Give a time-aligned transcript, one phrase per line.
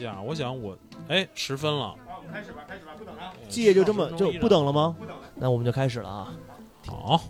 [0.00, 0.76] 价，我想我
[1.08, 3.32] 哎十分了，好，我们开始吧，开始吧，不等了。
[3.48, 5.22] 季夜就这么就不等了吗不等了？
[5.34, 6.32] 那我们就开始了啊！
[6.86, 7.20] 好，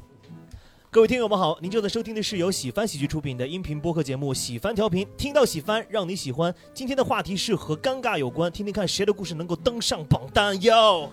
[0.89, 6.55] 各位听友们好，您正在收听的是由喜翻喜剧出品的音频播客节目《喜翻调频》，听到喜翻，让你喜欢。
[6.73, 11.11] 今天的话题是和尴尬有关，听听看谁的故事能够登上榜单哟！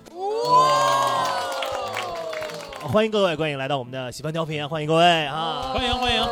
[2.80, 5.74] 好欢迎各位，欢迎来到我们的喜翻调频，欢迎各位啊！
[5.74, 6.30] 欢迎欢迎，啊，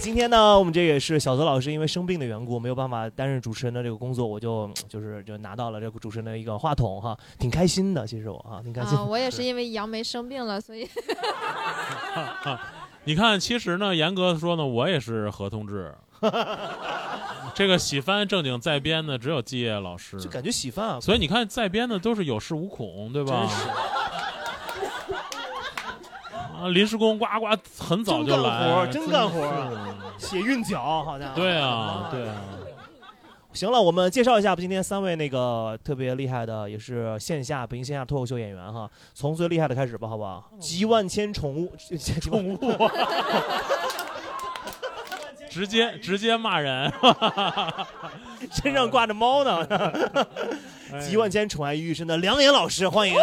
[0.00, 8.96] 今天呢，我们这也是小泽老师因为生病的缘故，没有办法担任主持人的这个工作，我就就是就拿到了这个主持人的一个话筒哈，挺开心的，其实我哈挺开心。
[8.96, 10.88] 啊，我也是因为杨梅生病了，所以
[13.04, 15.94] 你看，其实呢，严格说呢，我也是合同制。
[17.54, 23.48] 这个喜翻正经在编的只有季业老师，就感觉喜饭啊，所以你看在编的都是有恃无恐，对吧真？
[23.48, 23.68] 是
[26.60, 27.46] 啊，临时工呱呱
[27.78, 29.70] 很早就真干活真干活啊。
[30.18, 31.34] 写韵脚，好家伙。
[31.34, 32.36] 对啊，对啊，
[33.54, 38.88] 行了，我们介绍一下今天三位那个特别厉害的，也是线下北京线下脱口秀演员哈。
[39.14, 40.44] 从最厉害的开始吧，好不好？
[40.60, 41.72] 集万千宠物，
[42.20, 42.58] 宠物，
[45.48, 46.92] 直接直接骂人，
[48.52, 49.66] 身上挂着猫呢。
[50.92, 53.14] 哎集万千宠爱于一身的梁岩老师，欢迎。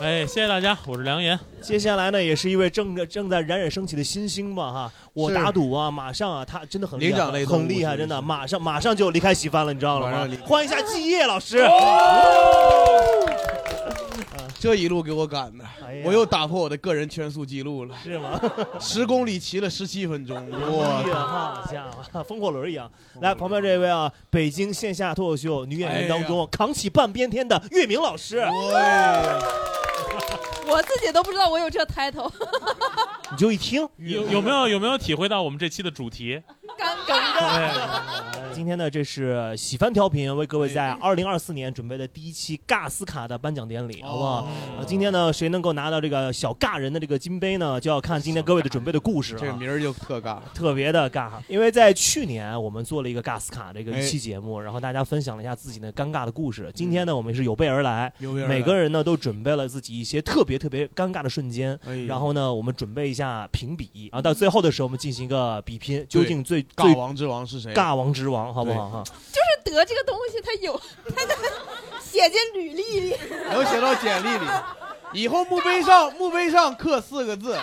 [0.00, 1.38] 哎，谢谢大家，我是梁岩。
[1.62, 4.92] 接下来呢，也是一位正正在冉冉升起的新星吧哈。
[5.12, 10.28] 我打赌啊，马上啊，他真的很厉害很厉害，真的，马上马上就离开喜番了，你知道了吗？
[10.44, 11.64] 欢迎一下季业老师。
[14.64, 18.40] 这一路给我赶的哎呀，我又打破我的个人圈速记录了，是吗？
[18.80, 21.02] 十公里骑了十七分钟，哎哇！
[21.06, 22.90] 呀，好家伙，风火轮一样。
[23.20, 29.93] 来，旁边这位啊，北京线下脱口秀女演员当中扛起半边天的岳明老师，对，
[30.66, 32.30] 我自己都不知道我有这 title，
[33.30, 36.42] 你就一听， 有有没有有没有体会到我们这期的主题？
[36.78, 38.00] 尴尬。
[38.54, 44.48] 今天呢，这是喜番调频为各位在二零二四年准备的第一期尬斯卡的颁奖典礼，好不好？
[44.78, 47.80] 呃今天呢，谁能够拿到这个小尬人的这个金杯呢？
[47.80, 49.40] 就要看今天各位的准备的故事了。
[49.40, 50.38] 这个名儿就特尬。
[50.54, 56.70] 特别的尬，因为在去年我们做了一个尬斯卡这个哎一期节目，然后大家分享了一下自己的尴尬的故事。
[56.74, 58.12] 今天呢，我们是有备而来，
[58.48, 67.72] 每个人呢都准备了自己一些特别特别尴尬的瞬间，哎然后呢，我们准备一下评比，然后到最后的时候我们进行一个比拼，究竟最最尬王之王是谁？
[67.74, 69.02] 尬王之王，好不好哈？
[69.04, 70.80] 就是得这个东西，他有，
[71.14, 71.36] 他能
[72.02, 73.16] 写进履历里。
[73.50, 74.46] 能写到简历里。
[75.14, 77.56] 以后墓碑上墓碑上刻四个字：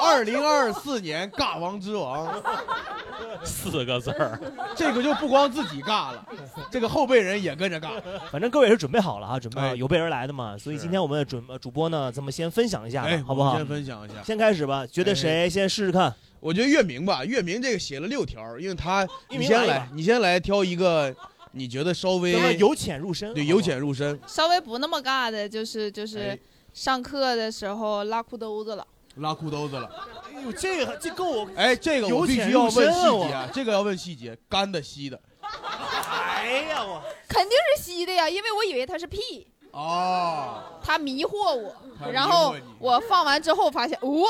[0.00, 2.32] 二零二四年尬王之王。
[3.44, 4.38] 四个字儿，
[4.74, 6.26] 这个就不光自己尬了，
[6.70, 8.00] 这个后辈人也跟着尬。
[8.30, 10.56] 反正各位也是准备好了啊，准备有备而来的嘛。
[10.56, 13.56] 所以今天我们的准呃主播呢，咱们先分享一下，哎，好不好？
[13.56, 14.14] 先分享一下。
[14.24, 16.14] 先开始吧，觉得谁先试试看？
[16.40, 21.14] 我觉得月明吧，月明这个写了六条，因为他你先来你先来挑一个
[21.52, 26.38] 你觉得稍微由浅入深，对由浅入深，稍微不那么尬的，就是就是哎
[26.74, 28.86] 上课的时候拉裤兜子了。
[29.18, 29.88] 拉裤兜子了。
[30.34, 35.18] 哎呦，这个这够我，哎，这个我必须要问细节啊，这个要问细节，干的稀的。
[35.40, 44.24] 哎呀我，肯定是稀的呀，因为我以为他是屁，哦，他迷惑我惑，然后我放完之后发现，哦，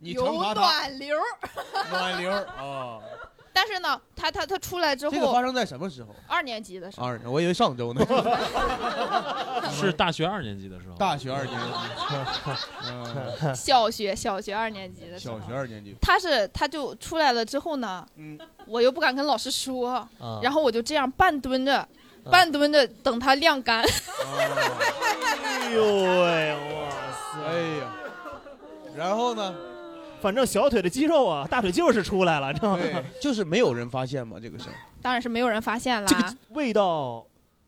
[0.00, 1.16] 有暖流。
[1.90, 3.02] 暖流哦。
[3.52, 6.14] 但是呢，他他他出来之后，这个发生在什么时候？
[6.26, 8.04] 二年级的时候，二，我以为上周呢。
[9.72, 10.94] 是大学二年级的时候。
[10.96, 11.66] 大学二年级，
[13.42, 15.94] 嗯，小学小学二年级的时候小，学二年级。
[16.00, 19.88] 他是他就出来了之后呢，嗯，我又不敢跟老师说，
[20.18, 21.86] 啊然后我就这样半蹲着，
[22.30, 23.82] 半蹲着等它晾干。
[23.82, 26.90] 哎呦喂，哇
[27.32, 27.38] 塞！
[27.46, 27.92] 哎呀，
[28.96, 29.54] 然后呢？
[30.22, 32.82] 反正小腿的肌肉啊，大腿肌肉是出来了，知道吗？
[33.20, 34.74] 就是没有人发现嘛，这个事儿。
[35.02, 36.06] 当然是没有人发现啦。
[36.08, 37.26] 这个味道，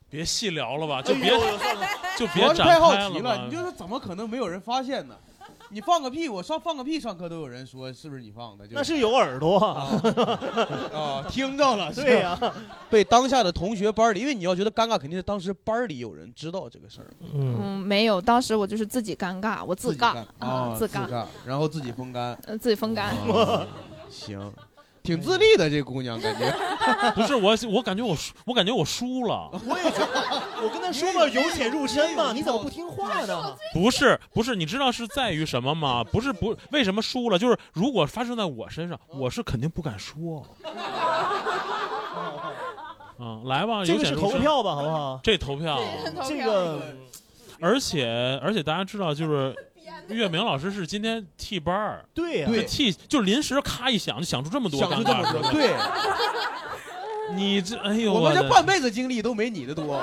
[0.08, 1.30] 别细聊了吧，就别
[2.16, 5.16] 就别展主要是太好奇了了，你就说怎么可能没有人发现呢？
[5.70, 8.66] 你放个屁，我上放个屁上课都有人说是不是你放的？
[8.66, 9.90] 就那是有耳朵啊。
[10.94, 12.38] 啊，听着了，是对呀，
[12.90, 23.10] 被当下的同学班里，因为你要觉得尴尬，肯定是当时班里有人知道这个事儿，嗯，嗯，没有，当时我就是自己尴尬，我自己尬啊，自自尬，，然后自己风干，呃自己风干。
[23.32, 23.66] 啊
[24.10, 24.52] 行，
[25.04, 26.50] 挺自立的这姑娘，感觉
[27.14, 29.50] 不是我，我感觉我输，我感觉我输了。
[29.68, 33.54] 我也觉得，我跟他说嘛，由浅入深嘛，你怎么不听话呢？
[33.74, 36.02] 不是不是，你知道是在于什么吗？
[36.02, 40.42] 不是不为什么输了，就是如果发生在我身上，我是肯定不敢说。
[43.18, 45.20] 嗯，来吧，这个是投票吧，好不好？
[45.22, 45.78] 这投票，
[46.26, 46.80] 这个
[47.60, 49.54] 而且而且大家知道，就是
[50.08, 55.74] 岳明老师是今天替班儿，对呀、对替就临时咔一想就想出这么多想出这么多，对，
[57.36, 60.00] 你这哎呦我们这半辈子经历都没你的多。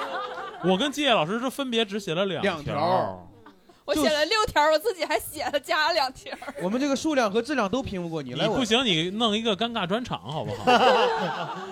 [0.64, 3.26] 我跟季业老师是分别只写了两两条条
[3.86, 6.32] 我写了六条，我自己还写了加了两条。
[6.62, 10.64] 我们这个数量和质量都拼不过你，来不行，你弄一个尴尬专场好不好？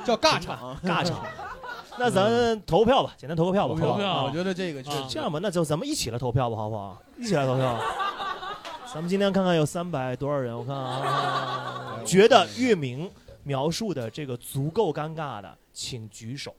[0.04, 1.24] 叫尬场，尬场。
[1.96, 7.00] 那咱投票吧，简单投个票吧，投票我觉得这个就是啊这样吧，那就咱们一起来投票吧，好不好？
[7.18, 7.78] 一起来投票。
[8.92, 13.10] 咱们今天看看有三百多少人，我看啊，觉得月明
[13.42, 16.54] 描述的这个足够尴尬的，请举手。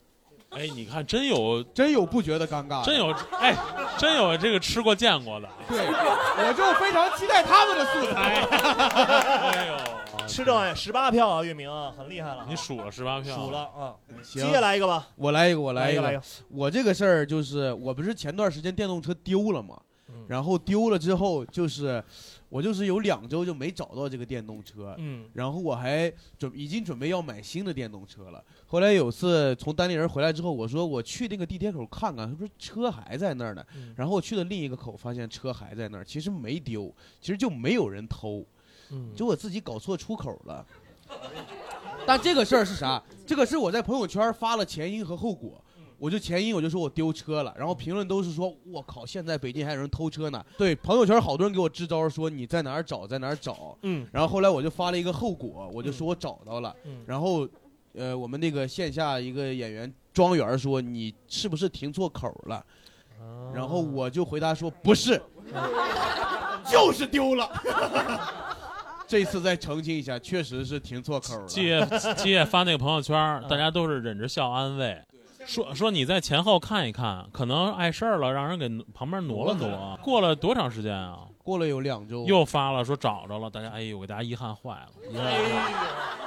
[0.50, 3.56] 哎，你看，真有真有不觉得尴尬，真有哎，
[3.98, 5.48] 真有这个吃过见过的。
[5.68, 8.36] 对，我就非常期待他们的素材。
[9.52, 12.46] 哎呦，吃着十八票啊，月明很厉害了。
[12.48, 16.02] 你数了十八票，数了啊，行接下来一个吧，我来一个，我来一个。
[16.02, 16.22] 来一个。
[16.50, 19.84] 我这个事儿就是，我不是前段时间电动车丢了嘛，嗯
[20.30, 22.02] 然后丢了之后，就是
[22.50, 28.44] 我就是有两周就没找到这个电动车，嗯然后我还准已经准备要买新的电动车了。
[28.68, 33.66] 后来有次从单立人回来之后，我说我去那个地铁口看看，是不是车还在那儿呢？
[33.76, 38.46] 嗯然后我去了另一个口，发现车还在那儿，其实没丢，其实就没有人偷，
[38.92, 40.64] 嗯，就我自己搞错出口了。
[42.06, 43.02] 但这个事儿是啥？
[43.26, 45.60] 这个是我在朋友圈发了前因和后果。
[46.00, 50.44] 我就前因我就说我丢车了，然后评论都是说我靠，现在北京还有人偷车呢。
[50.58, 53.78] 对，朋友圈好多人给我支招，说你在哪儿找，在哪儿找。
[53.84, 56.74] 嗯然后后来我就发了一个后果，我就说我找到了。
[56.86, 57.48] 嗯然后，
[57.94, 62.56] 呃，我们那个线下一个演员庄园说你是不是停错口了？
[63.20, 65.22] 啊然后我就回答说不是，
[66.72, 67.50] 就是丢了。
[69.06, 71.46] 这次再澄清一下，确实是停错口了。
[71.48, 71.86] 季业
[72.16, 75.02] 季业发那个朋友圈，大家都是忍着笑安慰。
[75.46, 79.98] 说说你在前后看一看，可能碍事儿了，让人给旁边挪了挪。
[80.04, 81.20] 过了多长时间啊？
[81.44, 85.22] 过了有两周，又发了说找着了，大家哎呦，给大家遗憾坏了。
[85.22, 86.19] 啊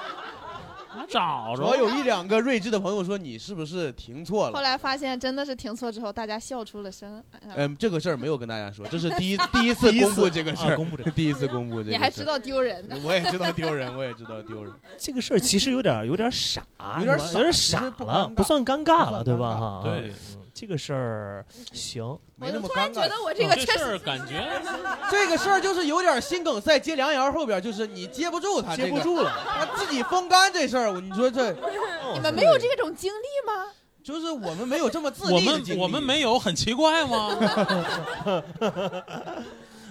[1.09, 4.56] 找着有一两个睿智的朋友说你是不是停错了？
[4.56, 7.23] 后来发现真的是停错之后，大家笑出了声。
[7.56, 11.99] 嗯，这个事儿没有跟大家说，这是第一 第一次公布这个事儿，啊公布这个第一次公布这个事儿。
[11.99, 12.97] 你还知道丢人呢？
[13.05, 14.73] 我也知道丢人，我也知道丢人。
[14.99, 16.62] 这个事儿其实有点有点傻，
[16.99, 19.56] 有点有点傻了，不算尴尬了，对吧？
[19.56, 23.03] 哈，对嗯，这个事儿行，没那么我突然尴尬。
[23.03, 24.47] 觉得我这个这确实事儿感觉
[25.11, 29.33] 这个事儿就是有点心梗塞接良言后边，就是你接不住他，接不，住了。
[29.49, 31.53] 他自己风干这事儿，你说这
[32.13, 33.69] 你们没有这种经历吗？
[34.05, 37.37] 就是我们没有这么自我立的经历们我们没有，很奇怪吗？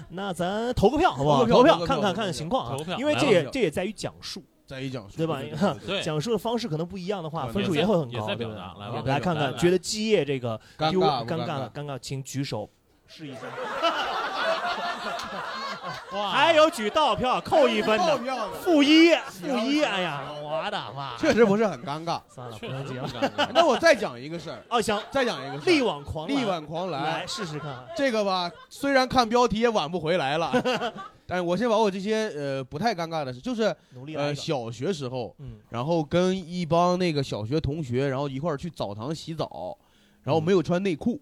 [0.10, 1.46] 那咱投个票好不好？
[1.48, 5.42] 投票投票看看票看情况啊投票，因为这也这也在于讲述，在一讲述，对吧？
[6.02, 12.70] 讲述的方式可能不一样的话，分数也会很高，对不对来吧啊来看看，觉得基业这个丢尴尬了，尴尬，请举手
[13.06, 13.42] 试一下。
[16.14, 21.16] 哇，还有举倒票扣一分的，票，负一负一，哎呀，我的妈！
[21.18, 22.22] 确实不是很尴尬。
[22.30, 23.08] 算了，不确实能急了。
[23.08, 27.28] 不尴尬那我再讲一个事儿，哦，行，再讲一个事儿力挽狂澜力挽狂来澜。
[27.28, 27.86] 试试看。
[27.96, 30.52] 这个吧，虽然看标题也挽不回来了，
[31.26, 33.74] 但是我先把我这些呃不太尴尬的事，就是
[34.16, 34.36] 呃。
[34.36, 39.78] 小学时候，嗯然后跟一帮那个小学同学，然后一块儿去澡堂洗澡，
[40.24, 41.20] 然后没有穿内裤。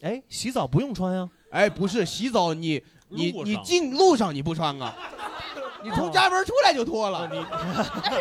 [0.00, 1.28] 哎，洗澡不用穿呀。
[1.50, 2.82] 哎，不是洗澡你
[3.14, 4.94] 你你进路上你不穿啊，
[5.82, 7.30] 你从家门出来就脱了。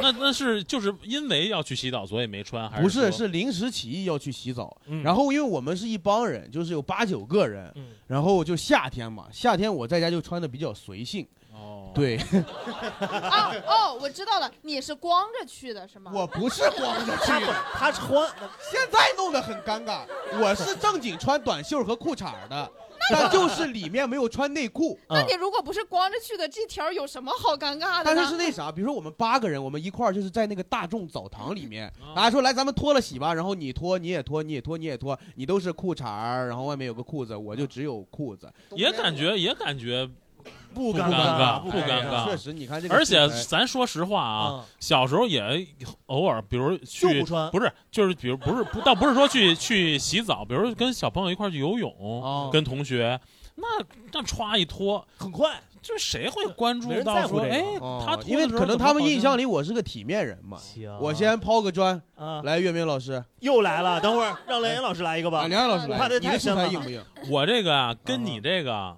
[0.02, 12.18] 那那是就是因为要去洗澡，所以没穿，还是不是，是说是临时起意要去洗澡，嗯然后因为我们是一帮人，就是有八九个人，嗯然后就夏天嘛，夏天我在家就穿的比较随性，哦，对
[13.00, 16.12] 啊哦，我知道了，你是光着去的是吗？
[16.14, 18.10] 我不是光着去的，他穿
[18.72, 20.02] 现在弄得很尴尬，
[20.40, 22.70] 我是正经穿短袖和裤衩的，
[23.12, 24.98] 但就是里面没有穿内裤。
[25.10, 28.24] 嗯那你如果不是光着去的，这条有什么好尴尬的但呢？
[28.24, 40.10] 是是那啥，比如说我们八个人，我们一块儿就是在那个大众澡堂里面，啊大家说来咱们脱了洗吧，然后你脱你也脱你也脱你也脱，你都是裤衩儿，然后外面有个裤子，我就只有裤子，也感觉也感觉，
[40.74, 42.26] 不尴尬，不不尴尬。
[42.26, 45.68] 确实，你看这个而且咱说实话啊，啊，小时候也
[46.08, 47.50] 偶尔，比如去不穿。
[47.52, 52.50] 不是，就是比如不是，倒不是说去去洗澡，比如跟小朋友一块去游泳，哦。
[52.52, 53.20] 跟同学，
[53.56, 53.68] 那
[54.12, 60.58] 那歘一脱，很快，就谁会关注到说，哎，哦他因为可能他们印象里我是个体面人嘛。
[60.58, 65.48] 行我先抛个砖，啊，来，岳明老师，又来了，等会儿让梁岩老师来一个吧啊，。
[65.48, 67.04] 梁老师来，我怕这你的素太深了材硬不硬？
[67.30, 68.98] 我这个啊，跟你这个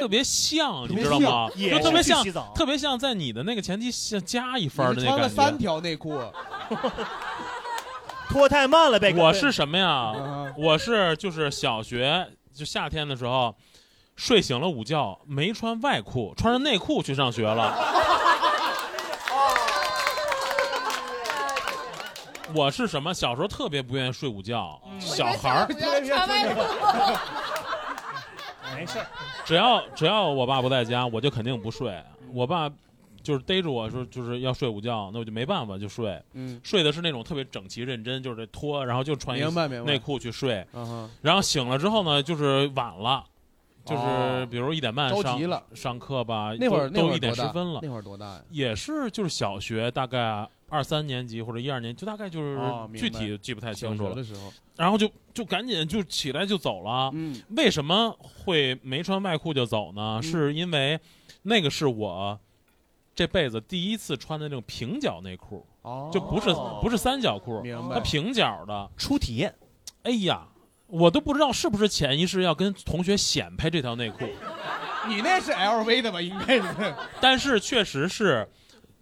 [0.00, 1.48] 特别像，你知道吗？
[1.54, 5.50] 也就特别像特别像在你的那个前提下加一分儿你是穿了的那感觉。
[5.50, 6.18] 三条内裤，
[8.30, 9.14] 脱太慢了，呗。
[9.14, 10.12] 我是什么呀？
[10.16, 13.54] 嗯我是就是小学就夏天的时候，
[14.16, 17.76] 睡醒了午觉，没穿外裤，穿着内裤去上学了。
[22.54, 23.12] 我是什么？
[23.12, 25.66] 小时候特别不愿意睡午觉，小孩儿
[26.04, 26.60] 穿外裤。
[28.76, 29.06] 没事儿，
[29.44, 32.00] 只要只要我爸不在家，我就肯定不睡。
[32.32, 32.70] 我爸
[33.22, 36.22] 就是逮着我说就是要睡午觉，那我就没办法就睡。
[36.32, 39.36] 嗯，睡的是那种特别整齐认真，就是脱，然后就穿
[39.84, 40.64] 内裤去睡。
[41.22, 43.24] 然后醒了之后呢，就是晚了，
[43.84, 48.42] 就是哦比如一点半上着急了上课吧，那会儿那会都都一点多大十分了，那会儿多大呀？
[48.50, 54.10] 也是就是小学大概二三年级或者一二年级，就大概就是哦明白具体记不太清楚了。
[54.10, 57.10] 小学的时候，然后就就赶紧就起来就走了。
[57.12, 60.18] 嗯，为什么会没穿外裤就走呢？
[60.20, 60.98] 嗯是因为
[61.42, 62.38] 那个是我
[63.14, 66.48] 这辈子第一次穿的那种平角内裤，哦，就不是
[66.80, 68.90] 不是三角裤，明白它平角的。
[68.96, 69.54] 初体验，
[70.04, 70.46] 哎呀，
[70.86, 74.24] 我都不知道是不是潜意识要跟同学显摆这条内裤，
[75.08, 76.20] 你那是 LV 的吧？
[76.20, 78.46] 应该是， 但是确实是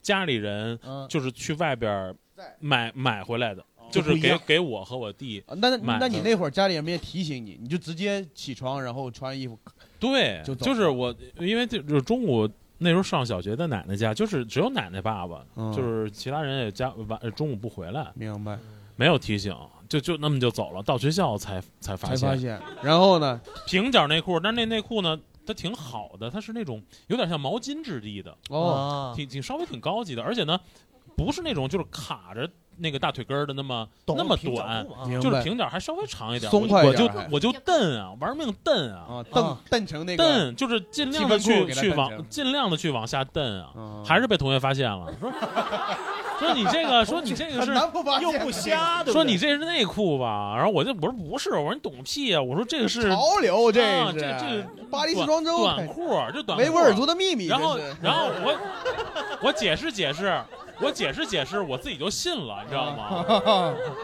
[0.00, 2.16] 家里人嗯，就是去外边儿
[2.60, 5.42] 买买回来的，就是给给我和我弟。
[5.48, 9.58] 那那那你那会儿家里人没提醒你，你就直接起床然后穿衣服，
[10.00, 12.48] 对，就就是我，因为就就是中午
[12.78, 15.72] 那时候上小学，在奶奶家，就是只有奶奶爸爸，嗯。
[15.72, 18.58] 就是其他人也家晚中午不回来，明白？
[18.96, 19.54] 没有提醒，
[19.92, 20.82] 就就那么就走了。
[20.82, 23.40] 到学校才才发现才发现，然后呢？
[23.66, 30.58] 平角内裤，但那内裤呢，它挺好的，它是那种有点像毛巾质地的，哦，啊，挺挺稍微挺高级的，而且呢，
[31.16, 45.30] 不是那种就是卡着那个大腿根儿的那么懂那么平角短裤，啊明白就是平角还稍微长一点，松我我就快一点还我就蹬啊，玩命蹬啊，啊，蹬啊蹬成那个，蹬就是尽量的去去给它蹬成往尽量的去往下蹬啊，嗯还是被同学发现了，说
[46.42, 47.72] 说你这个 说你这个是。
[48.20, 50.54] 又不瞎，对不对说你这是内裤吧？
[50.56, 52.42] 然后我就我说不是，我说你懂屁啊！
[52.42, 53.80] 我说这个是潮流，这
[54.12, 56.64] 这这巴黎时装周短裤，就短裤。
[56.64, 58.58] 维吾尔族的秘密，然后然后我
[59.42, 60.40] 我解释解释，
[60.80, 63.24] 我解释解释，我自己就信了，你知道吗？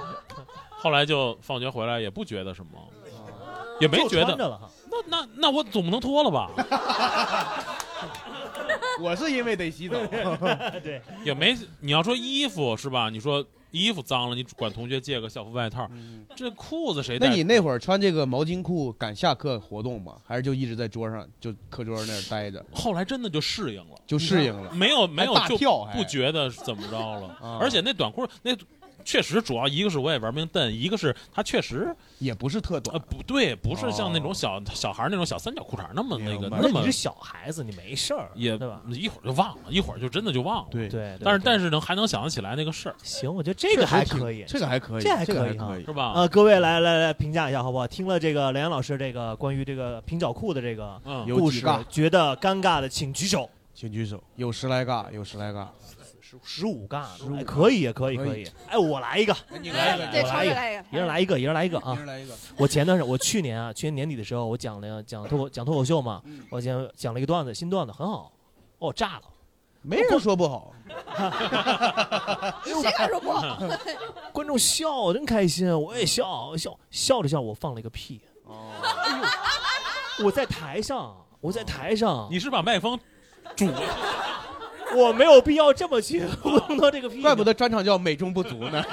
[0.80, 2.71] 后来就放学回来也不觉得什么，
[3.80, 4.37] 也没觉得。
[4.90, 6.49] 那那那我总不能脱了吧？
[9.02, 9.97] 我是因为得洗澡，
[10.83, 13.09] 对，也没你要说衣服是吧？
[13.11, 15.88] 你说衣服脏了，你管同学借个校服外套，
[16.35, 17.28] 这裤子谁带？
[17.28, 20.17] 那你那会儿穿这个毛巾裤敢下课活动吗？
[20.26, 23.97] 还是就一直在桌上就课桌那儿待着后来真的就适应了。
[24.07, 24.73] 就适应了？
[24.73, 28.57] 没有没有就跳不觉得怎么着了， 啊而且那短裤那
[29.09, 38.83] 确实主要一个是我也玩命蹬，一个是它确实也不是特呃短，不对，不是像那哦种小、小孩那种小三角裤衩那么那个那么你是小孩子，你没事儿，也对吧？
[38.91, 40.69] 一会儿就忘了，一会儿就真的就忘了。
[40.71, 44.45] 对，对，对但是但是能还能想得起来那个事儿，行，我觉得这个还可以。
[44.47, 46.12] 这个还可以，这还可以啊还可以是吧？
[46.15, 47.87] 呃，各位来来来评价一下好不好？
[47.87, 53.49] 听了这个梁岩老师这个关于这个平角裤的这个嗯，有故事觉得尴尬的请举手。
[53.75, 55.69] 请举手，有十来个，有十来尬，
[56.42, 58.50] 十五尬，15哎可以，可以，可以可以。
[58.68, 61.94] 哎，我来一个，你来一个我来一个，一人来一个，一人来一个一啊！
[61.94, 68.32] 人来一个，我前段时间，我去年啊，去年年底的时候，我讲了讲脱口讲脱口秀嘛，嗯我讲讲了一个段子，新段子很好，
[68.78, 69.23] 哦，炸了。
[69.80, 70.75] 没人说不好，
[72.64, 73.58] 谁敢说不好？
[74.32, 78.20] 观众笑，真开心，我也笑笑笑着笑，我放了一个屁。
[80.25, 82.99] 我在台上，我在台上，你是把麦克风
[83.54, 83.66] 拄
[84.97, 87.21] 我没有必要这么去弄到这个屁。
[87.23, 88.85] 怪不得专场叫美中不足呢。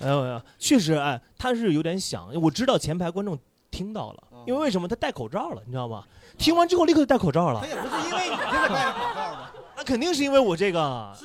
[0.00, 3.38] 哎呦呀，确实，哎，他是有点响，我知道前排观众
[3.70, 6.04] 听到了，哦因为为什么他戴口罩了，你知道吗？
[6.36, 11.16] 听完之后立刻就戴口罩了，也不是因为你这个戴着口罩吗， 那肯定是因为我这个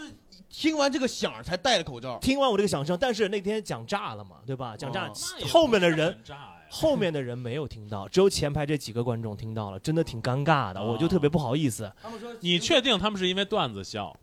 [0.49, 2.17] 听完这个响儿才戴的口罩。
[2.19, 4.75] 听完我这个响声，但是那天讲炸了嘛，对吧？
[4.77, 5.13] 讲炸哦，
[5.51, 11.91] 后面的人很炸呀后面的人没有听到， 只有前排这几个观众听到了，真的挺尴尬的，哦我就特别不好意思。
[12.39, 14.15] 你确定他们是因为段子笑？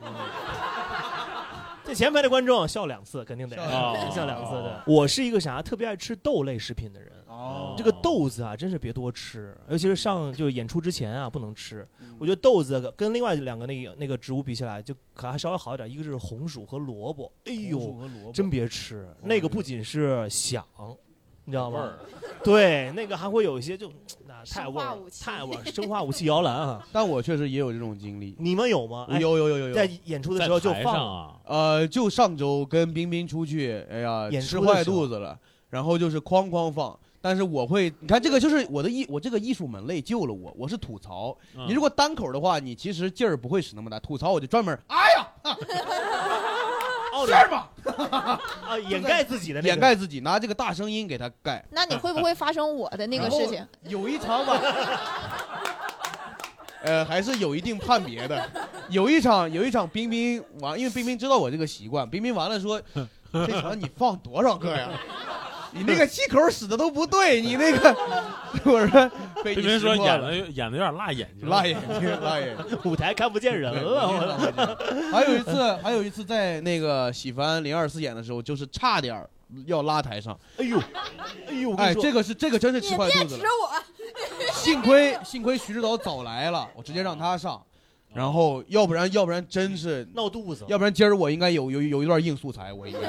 [1.84, 4.84] 这前排的观众笑两次，肯定得笑两次笑两次哦的。
[4.86, 11.86] 我是一个啥特别爱吃豆类食品的人，哦这个豆子啊，真是别多吃，尤其是上就演出之前啊，不能吃。
[12.20, 15.90] 我觉得豆子跟另外两个那个那个植物比起来，就可还稍微好一点。
[15.90, 17.96] 一个是红薯和萝卜，哎呦，
[18.32, 20.64] 真别吃，那个不仅是响，
[21.44, 21.92] 你知道吗？
[22.44, 23.90] 对，那个还会有一些就
[24.26, 26.86] 那太味儿太味儿， 生化武器摇篮啊！
[26.92, 28.34] 但我确实也有这种经历。
[28.38, 29.06] 你们有吗？
[29.08, 29.88] 哎有有有有在。
[30.04, 35.38] 演出的时候就放啊，呃，就上周跟冰冰出去，哎呀，演吃坏肚子了，
[35.70, 36.98] 然后就是哐哐放。
[37.24, 40.52] 但是我会，你看这个就是我的艺，我这个艺术门类救了我。
[40.58, 44.00] 我是吐槽，嗯你如果单口的话，你其实劲儿不会使那么大。
[44.00, 45.56] 吐槽我就专门，哎呀，哦，
[47.12, 47.68] 哦，这儿吧，
[48.66, 51.62] 啊， 掩盖自己的那个掩盖自己，拿这个大声音给他盖。
[51.70, 53.66] 那你会不会发生我的那个事情？
[53.84, 54.58] 有一场吧，
[56.82, 58.48] 呃，还是有一定判别的。
[58.88, 62.80] 有一场，有一场，冰冰完，因为冰冰知道我这个习惯，冰冰完了说
[63.32, 64.88] ：“这场你放多少个呀？
[65.72, 67.96] 你那个气口使的都不对，你那个……”
[68.64, 69.10] 我说
[69.42, 74.06] ：“被你说演的演的有点辣眼睛， 辣眼睛，辣眼睛。”舞台看不见人了。
[74.08, 79.28] 我还有一次，还有一次在那个喜番零二四演的时候，就是差点儿
[79.66, 80.38] 要拉台上。
[80.58, 80.78] 哎呦，
[81.48, 83.38] 哎呦，哎，这个是这个真是吃坏肚子了。
[83.38, 87.60] 别指我，幸亏幸亏徐指导早来了，我直接让他上，
[88.14, 93.08] 然后要不然要不然真是，闹肚子，要不然今儿我应该有有有一段硬素材，我应该。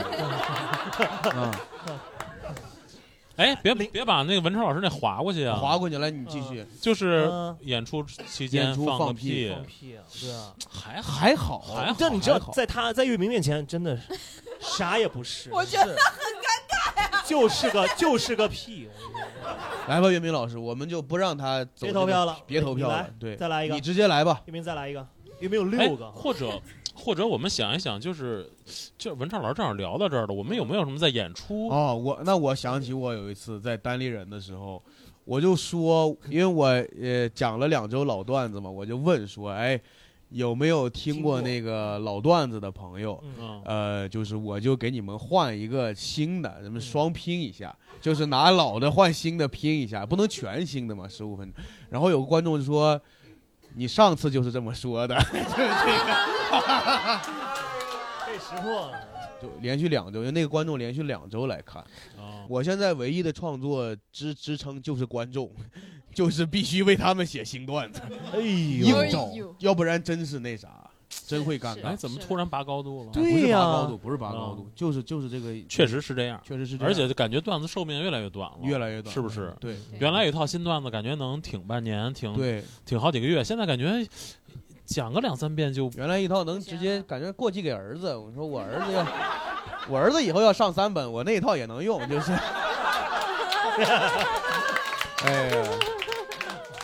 [1.36, 1.51] 嗯，
[3.36, 6.66] 哎，别别把那个文超老师那划过去啊，划过去来，你继续。
[6.80, 10.54] 就是嗯演出期间演出放个屁放屁啊，对啊。
[10.70, 14.04] 还好还好，还好，但你知道在他在岳明面前，真的是
[14.62, 18.88] 啥也不是，我觉得很尴尬就是个就是个屁。
[19.88, 22.88] 来吧，岳明老师，我们就不让他走别投票了别投票。
[22.88, 24.42] 了对，再来一个你直接来吧。
[24.46, 25.06] 岳明再来一个，
[25.43, 26.62] 岳明有哎六个，或者
[26.95, 28.50] 或者我们想一想，就是
[28.97, 31.67] 就文超老师正好聊到这儿了，我们有没有什么在演出？
[31.67, 34.81] 哦，我那我想起我有一次在单立人的时候，
[35.25, 36.67] 我就说，因为我
[37.01, 39.79] 呃讲了两周老段子嘛，我就问说，哎，
[40.29, 43.21] 有没有听过那个老段子的朋友？
[43.38, 51.63] 嗯，呃，就是我就给你们换一个新的，咱们双拼一下，就是拿老的换新的拼一下，不能全新的嘛，十五分钟。
[51.89, 53.00] 然后有个观众就说，
[53.75, 55.15] 你上次就是这么说的，
[58.25, 59.00] 被识破了。
[59.42, 61.84] 就连续两周，因为那个观众连续两周来看。
[62.18, 62.46] 哦。
[62.48, 65.51] 我现在唯一的创作支支撑就是观众，
[66.13, 68.01] 就是必须为他们写新段子，
[68.32, 70.89] 哎呦，要不然真是那啥，
[71.27, 71.96] 真会尴尬哎，。
[71.96, 73.12] 怎么突然拔高度了？
[73.12, 79.53] 对不是拔呀高度，不是拔高度，就是就是这个，确实是这样，确实是这样，而且就感觉段子寿命越来越短了，越来越短，是不是？
[79.60, 84.05] 对原来有一套新段子，感觉能挺半年，挺对，挺好几个月，现在感觉
[84.86, 88.15] 讲个两三遍就原来一套能直接感觉过继给儿子。
[88.15, 89.05] 我说我儿子要，
[89.89, 92.32] 我儿子以后要上三本，我那一套也能用，就是。
[95.26, 95.63] 哎呀，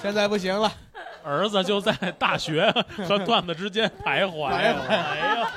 [0.01, 0.71] 现在不行了，
[1.23, 2.71] 儿子就在大学
[3.07, 4.51] 和段子之间徘徊。
[4.51, 5.51] 徘徊哎呀，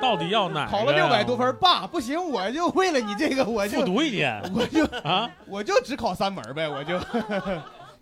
[0.00, 0.70] 到底要哪个？
[0.70, 5.28] 考了六百多分，爸不行，我就为了你这个，我就复读一年我就啊！
[5.46, 6.98] 我就只考三门呗，我就。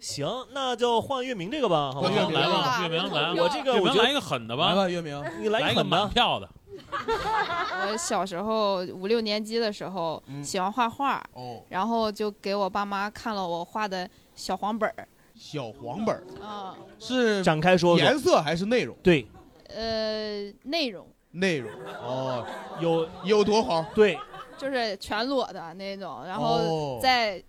[0.00, 6.48] 行，那就换月明这个吧，好吧月明来吧，月明来，我这个我来一个狠的吧，来吧，月明，你来来一个一狠的，满票的。
[7.88, 15.06] 我小时候五六年级的时候嗯喜欢画画，哦，然后就给我爸妈看了我画的小黄本儿，
[15.46, 16.24] 小黄本儿。
[16.42, 18.02] 啊，是展开说说。
[18.02, 18.96] 颜色还是内容？
[19.02, 19.26] 对，
[19.68, 21.06] 呃，内容。
[21.32, 21.70] 内容。
[22.02, 22.46] 哦，
[22.80, 23.84] 有有多黄？
[23.94, 24.18] 对，
[24.56, 26.98] 就是全裸的那种，然后哦。
[27.02, 27.42] 再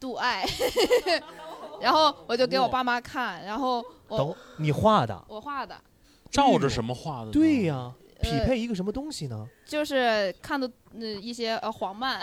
[0.00, 0.44] 度爱，
[1.80, 5.76] 然后我就给我爸妈看，然后等我你画的，我画的。
[6.30, 7.30] 照着什么画的？
[7.30, 9.46] 对呀，匹呃配一个什么东西呢？
[9.66, 12.20] 就是看的呃一些呃黄漫，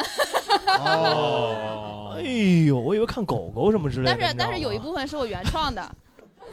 [0.79, 2.21] 哦 哎，
[2.67, 4.17] 呦，我以为看狗狗什么之类的。
[4.17, 5.81] 但是但是有一部分是我原创的，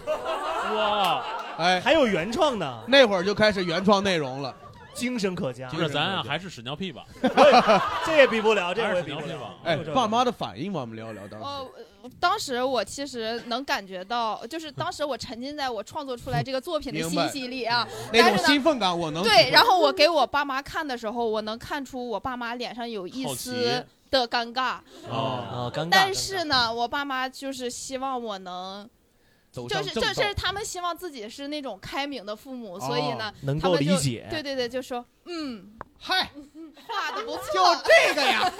[0.06, 1.24] 哇，
[1.58, 4.54] 哎，还有原创的，那会儿就开始原创内容了。
[4.94, 5.68] 精神可嘉。
[5.68, 7.04] 就是咱啊，还是屎尿屁吧？
[8.06, 9.54] 这也比不了，这也比不了是屎尿屁吧。？
[9.64, 11.46] 哎，爸妈的反应吧，我们聊一聊当时。
[11.46, 24.78] 呃，当时我其实能感觉到，就是当时我沉浸在我创作出来这个作品的欣喜里啊，那种但是呢兴奋感，我能对， 然后我给我爸妈看的时候，我能看出我爸妈脸上有一丝的尴尬，
[25.08, 25.88] 哦，啊，尴尬。
[25.90, 28.88] 但是呢，我爸妈就是希望我能，
[29.52, 36.30] 走就是上正道就是他们希望自己是那种开明的父母，所以呢，能够他们就理解，对对对，就说嗯，嗨，
[36.88, 38.52] 画的不错，就这个呀，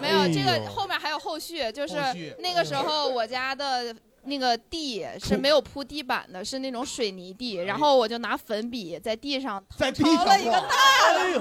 [0.00, 1.96] 没有这个后面还有后续，就是
[2.38, 3.92] 那个时候我家的。
[4.26, 10.66] 那个地是没有铺地板的，是那种水泥地，然后我就拿粉笔在地上在地成上了一个画大
[11.12, 11.40] 哎，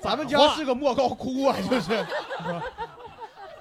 [0.00, 2.04] 咱们家是个莫高窟啊，就是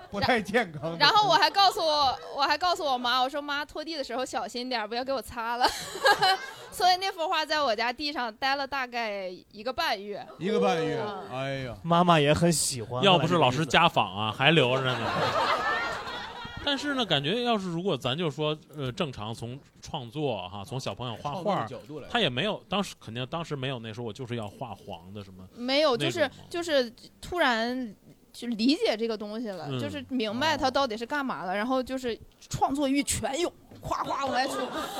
[0.09, 0.97] 不太健康。
[0.97, 5.67] 然后我还告诉我，我还告诉我妈，我说妈拖地的时候小心点，不要给我擦了。
[6.71, 10.25] 所以那幅画在我家地上待了大概一个半月。
[10.37, 13.03] 一个半月嗯，哎呀，妈妈也很喜欢。
[13.03, 14.99] 要不是老师家，访啊，还留着呢。
[16.63, 27.95] 但是呢，感觉要是如果咱就说，呃，正常从创作哈，从小朋友画画角度来，他也没有，当时肯定当时没有那时候我就是要画黄的什么，没有，就是就是突然
[28.39, 29.77] 去理解这个东西了，嗯。
[29.79, 32.17] 就是明白它到底是干嘛的，然后就是
[32.49, 34.53] 创作欲全涌，哗哗往外出。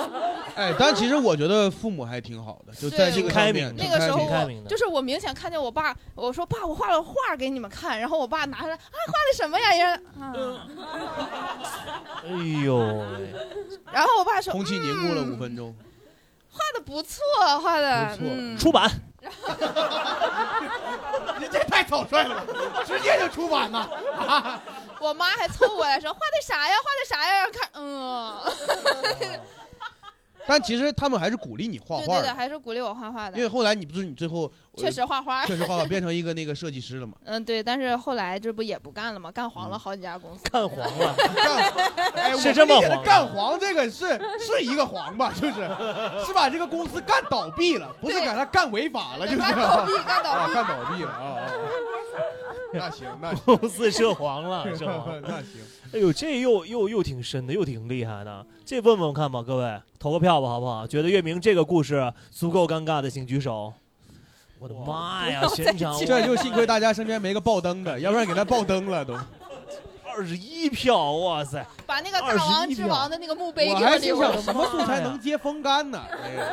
[0.55, 4.27] 哎，但其实我觉得父母还挺好的，就在这个上面那个时候
[4.67, 9.73] 就是我明显看见我爸，我说爸，我画了画给你们看，然后我爸拿出来，啊，画的什么呀？
[9.73, 10.67] 人啊，
[12.27, 13.33] 哎呦喂，
[13.93, 15.73] 然后我爸说空气凝固了嗯五分钟。
[16.51, 17.21] 画的不错，
[17.61, 18.89] 画的不错嗯，出版
[21.39, 22.43] 你这太草率了吧，
[22.85, 23.79] 直接就出版了！
[24.17, 24.61] 啊
[24.99, 26.75] 我妈还凑过来说画的啥呀？
[26.83, 27.47] 画的啥呀？
[27.53, 28.33] 看，嗯，
[30.49, 35.45] 但其实他们还是鼓励你画对对对，的，还是鼓励我画画的因为，后来你不是你最后呃确实画画。
[35.45, 37.13] 确实画画变成一个那个设计师了嘛？
[37.23, 39.31] 嗯，对，但是后来这不也不干了吗？
[39.31, 40.43] 干黄了好几家公司。
[40.51, 41.71] 干黄了， 干，
[42.15, 45.31] 哎，是我这么黄的理解的干黄这个是是一个黄吧？
[45.39, 45.53] 就是
[46.25, 50.53] 是把这个公司干倒闭了，不是对给他干违法了，就是干倒闭，干倒啊，闭。
[50.53, 51.45] 干倒闭了啊啊！
[51.45, 51.51] 啊
[52.73, 55.21] 那行，那，公司涉黄了， 涉黄。
[55.21, 55.61] 那行。
[55.93, 58.45] 哎呦，这又又又挺深的，又挺厉害的。
[58.65, 60.85] 这问问看吧，各位投个票吧，好不好？
[60.85, 63.73] 觉得月明这个故事足够尴尬的，请举手。
[64.59, 69.17] 我的妈呀，现场 这就幸亏大家身边没个爆灯的，要不然给他爆灯了都。
[70.11, 71.65] 二十一票，哇塞！
[71.85, 74.41] 把那个大王之王的那个墓碑我给留还心想了。
[74.41, 76.01] 什么素材能接风干呢？
[76.11, 76.45] 哎呀，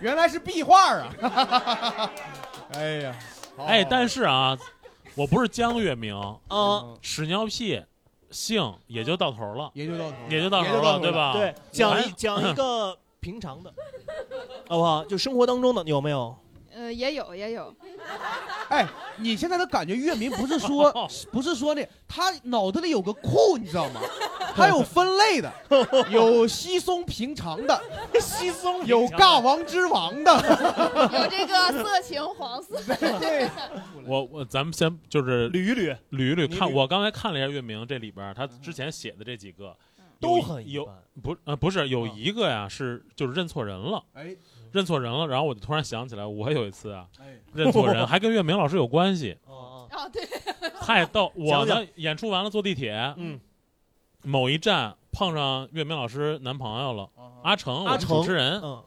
[0.00, 2.10] 原来是壁画啊！
[2.72, 4.56] 哎呀，好哎，但是啊，
[5.14, 6.16] 我不是江月明，
[6.48, 7.82] 啊，屎尿屁
[8.30, 10.28] 性也就到头了，也就到头了。
[10.28, 11.32] 也就到头了，也就到头了对吧？
[11.34, 13.72] 对，讲一讲一 个平常的，
[14.68, 15.04] 好不好？
[15.04, 16.34] 就生活当中的有没有？
[16.74, 17.74] 嗯，也有也有。
[18.68, 18.86] 哎，
[19.18, 20.92] 你现在的感觉，月明不是说
[21.30, 24.00] 不是说的，他脑子里有个库，你知道吗？
[24.54, 25.52] 他有分类的，
[26.10, 27.82] 有稀松平常的，
[28.20, 30.32] 稀松有尬王之王的。
[31.12, 32.78] 有 这个色情黄色，
[33.18, 33.48] 对，
[34.06, 39.74] 我我咱们先就是捋一捋，捋一捋看，我刚才看了一下月明这里边，他之前写的这几个
[40.20, 40.88] 都很有。
[41.22, 44.34] 不呃不是有啊一个呀是就是认错人了，哎
[44.72, 50.26] 认错人了，然后我就突然想起来，我有一次啊哎，认错人还跟月明老师有关系，哦， 哦，对，
[50.80, 51.30] 太逗！
[51.34, 53.38] 我呢演出完了坐地铁，嗯，
[54.22, 57.08] 某一站碰上月明老师男朋友了，
[57.42, 58.82] 阿成，我是阿成主持人，嗯，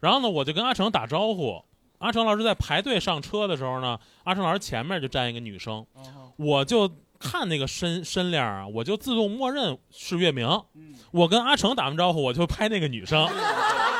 [0.00, 1.62] 然后呢我就跟阿成打招呼。
[1.98, 5.86] 阿成老师在排队上车的时候呢，阿成老师前面就站一个女生，
[6.34, 10.48] 我就看那个身身量啊，我就自动默认是月明。
[10.74, 10.94] 嗯。
[11.12, 13.24] 我跟阿成打完招呼，我就拍那个女生，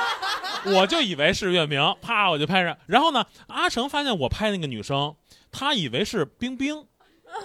[0.77, 2.77] 我就以为是月明，啪我就拍上。
[2.87, 5.15] 然后呢，阿成发现我拍那个女生，
[5.51, 6.87] 他以为是冰冰，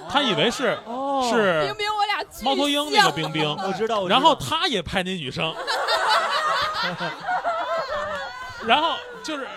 [0.09, 5.55] 他以为是哦，是冰冰我俩猫头鹰那个冰冰，我知道，我知道然后他也拍那女生，
[8.65, 9.47] 然后就是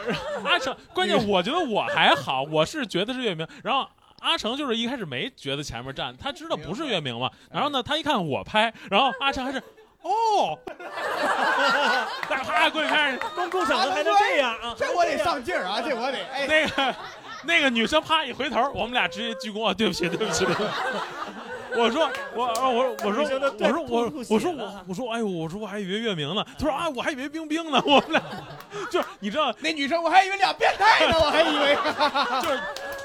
[0.44, 3.88] 阿成，关键我觉得我还好，我是觉得是月明，然后。
[4.22, 7.30] 阿成就是一开始没觉得前面站，他知道不是月明嘛。
[7.50, 9.62] 然后呢，他一看我拍，然后阿成还是
[10.02, 10.58] 哦，
[12.28, 14.74] 大啪过去拍公共场合还能这样啊？
[14.78, 15.80] 这我得上劲儿啊！
[15.80, 16.94] 这我得哎，那个
[17.44, 20.44] 那个女生啪一回头，我们俩直接鞠躬啊，对不起，对不起。
[20.44, 20.70] 对不起
[21.72, 23.22] 我说我我我我说
[23.88, 28.20] 我吐血我说了我我说哎呦我说我还以为月明呢，他说啊我还以为冰冰呢，我们俩
[28.90, 31.78] 就是你知道那女生我还以为俩变态呢，我还以为。
[32.42, 32.60] 就是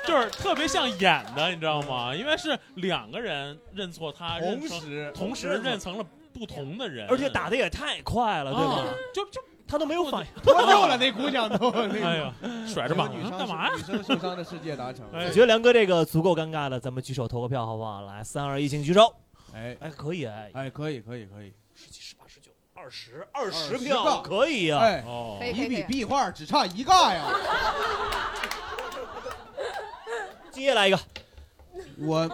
[0.08, 2.16] 就是特别像演的，你知道吗？
[2.16, 6.04] 因为是两个人认错他，同时同时认成了
[6.38, 8.84] 不同的人，而且打的也太快了，对啊吧？
[9.14, 10.28] 就就他都没有反应。
[10.44, 11.70] 脱臼了，那姑娘都。
[11.72, 12.34] 哎呀
[12.68, 13.74] 甩着膀女生子干嘛呀？
[13.76, 15.06] 女生受伤的世界达成。
[15.14, 18.02] 哎我觉得梁哥这个足够尴尬了，咱们举手投个票好不好？
[18.04, 19.14] 来，三二一，请举手。
[19.54, 21.54] 哎哎，可以哎，哎，可以可以可以。
[21.74, 24.78] 十七、十八、十九、二十、二十个票，可以呀。
[24.80, 27.24] 哎，哦你比壁画只差一个呀！
[30.52, 31.00] 接下来一个，
[32.00, 32.30] 我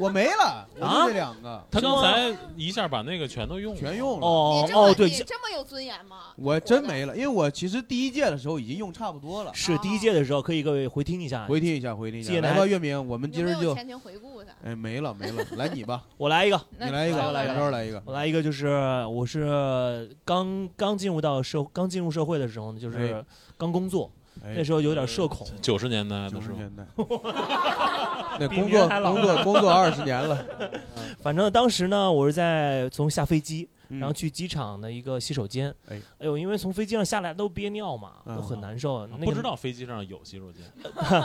[0.00, 4.26] 我没了，我就这两个他刚才一下把那个全都用了，全用了。
[4.26, 6.32] 哦哦，对，你这么有尊严吗？
[6.36, 9.52] 我真没了，因为我其实第一届的时候已经用差不多了。
[9.54, 11.46] 是第一届的时候，可以各位回听一下。
[11.46, 12.40] 回听一下，回听一下。
[12.40, 14.52] 来吧，月明，我们今儿就有前情回顾的？
[14.64, 18.02] 哎没了没了，来你吧， 我来一个，你来一个，来一个来一个。
[18.04, 18.66] 我来一个，就是
[19.06, 23.24] 我是刚刚进入到社刚进入社会的时候呢，就是哎
[23.56, 24.23] 刚工作，哎
[24.54, 25.46] 那时候有点社恐。
[25.62, 26.84] 九十年代的时候，十年代，
[28.38, 30.44] 那工作工作工作二十年了，
[31.22, 35.74] 反正当时呢，我是在从下飞机，嗯然后去机场的一个洗手间。
[35.88, 36.00] 哎。
[36.18, 38.36] 哎呦，因为从飞机上下来都憋尿嘛，嗯。
[38.36, 39.06] 都很难受。
[39.06, 40.64] 那个不知道飞机上有洗手间，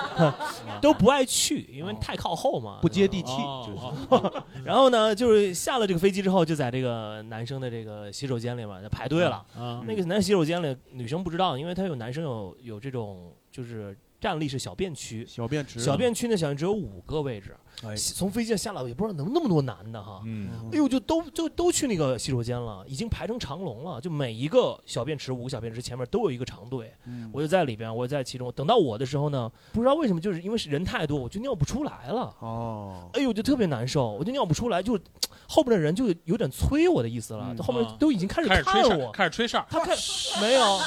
[0.81, 3.79] 都不爱去，因为太靠后嘛，不接地气，哦就是。
[4.09, 9.45] 哦 然后呢，就是下了这个飞机之后，就在这个男生的这个洗手间里嘛，就排队了。
[9.55, 15.25] 啊那个男洗手间里，女生不知道，因为他有男生有有这种就是站立是小便区。
[15.25, 17.55] 小便池，小便区呢，小便只有五个位置。
[17.81, 20.21] 哎从飞机上下来，也不知道能那么多男的哈。
[20.25, 24.01] 嗯，哎呦，就都就都去那个洗手间了，已经排成长龙了。
[24.01, 28.51] 就每一个小便池，五个小便池前面都有一个长队，嗯我就在里边，我就在其中。
[28.51, 32.35] 等到我的时候呢，不知道为什么，就是因为是人太多，我就尿不出来了。
[32.39, 34.99] 哦，哎呦，就特别难受，我就尿不出来，就
[35.47, 39.11] 后边的人就有点催我的意思了，嗯后面啊都已经开始开始吹看我哨，。
[39.11, 39.95] 开始吹哨， 他看
[40.41, 40.79] 没有，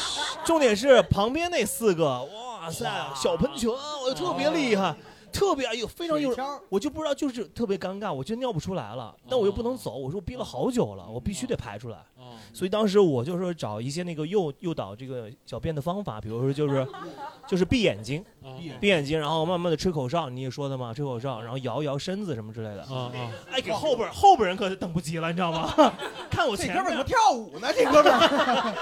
[0.44, 2.84] 重点是旁边那四个，哇塞，
[3.16, 4.94] 小喷泉，我就特别厉害，
[5.32, 11.96] 特别哎呦，非常有水枪我就不知道，就是特别尴尬，我就尿不出来了，但我又不能走，我说我憋了好久了，我必须得排出来。
[12.16, 16.86] 哦所以当时我就说找一些那个诱诱导这个小便的方法，比如说就是
[17.48, 22.82] 就是闭眼睛，哦闭眼睛，然后慢慢的吹口哨，你也说的嘛，吹口哨，然后摇一摇身子什么之类的。
[22.84, 23.32] 啊啊！
[23.50, 25.72] 哎，给后边后边人可是等不及了，你知道吗？
[26.30, 27.72] 看我前面这哥们儿怎么跳舞呢？
[27.74, 28.74] 这哥们儿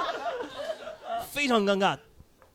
[1.30, 1.96] 非常尴尬，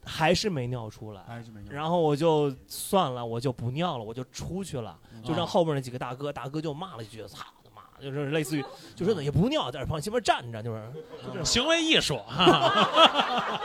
[0.06, 1.22] 还是没尿出来。
[1.28, 1.70] 还是没用。
[1.70, 8.64] 然后我就算了，我就不尿了，我就出去了，就让后边那几个大哥，大哥就骂了一句“操他妈”，就是类似于，
[8.96, 13.60] 就说也不尿，在这旁前面站着，就是行为艺术哈，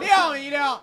[0.00, 0.80] 亮一亮，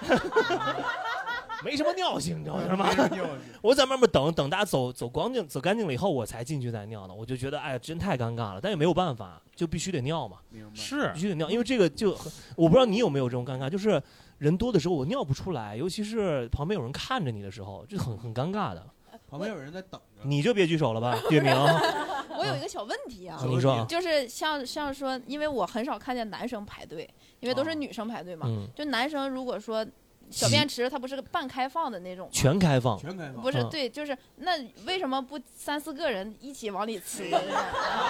[1.62, 2.88] 没什么尿性，你知道吗？
[2.88, 3.24] 没人尿
[3.60, 7.12] 我在外面等等大家走走光净走干净了以后，我才进去再尿的。
[7.12, 10.74] 我就觉得哎，真太尴尬了，但也没有办法，就必须得尿嘛，明白。
[10.74, 12.12] 是必须得尿，因为这个就
[12.56, 14.02] 我不知道你有没有这种尴尬，就是
[14.40, 18.84] 人多的时候我尿不出来，尤其是旁边有人看着你的时候，就很很尴尬的。
[19.28, 20.22] 旁边有人在等着。
[20.22, 27.08] 你就别举手了吧， 月明，我有一个小问题啊，你说，就是像像说，因为我很少看见男生排队，
[27.40, 28.46] 因为都是女生排队嘛。
[28.48, 29.86] 嗯，就男生如果说
[30.30, 32.98] 小便池它不是个半开放的那种，全开放。
[32.98, 33.36] 全开放。
[33.36, 34.52] 嗯不是对，就是那
[34.86, 37.36] 为什么不三四个人一起往里呲？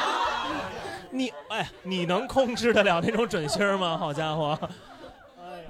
[1.10, 3.98] 你哎，你能控制得了那种准星儿吗？
[3.98, 4.58] 好家伙，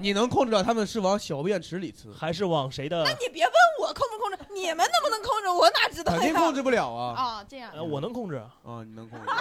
[0.00, 2.12] 你能控制到他们是往小便池里呲？
[2.12, 3.10] 还是往谁的那？
[3.12, 6.18] 你别问我控不控制，你们能不能控制，我哪知道呀？
[6.18, 7.14] 肯定控制不了啊！
[7.16, 8.36] 啊，这样呃，我能控制。
[8.36, 9.26] 啊，你能控制。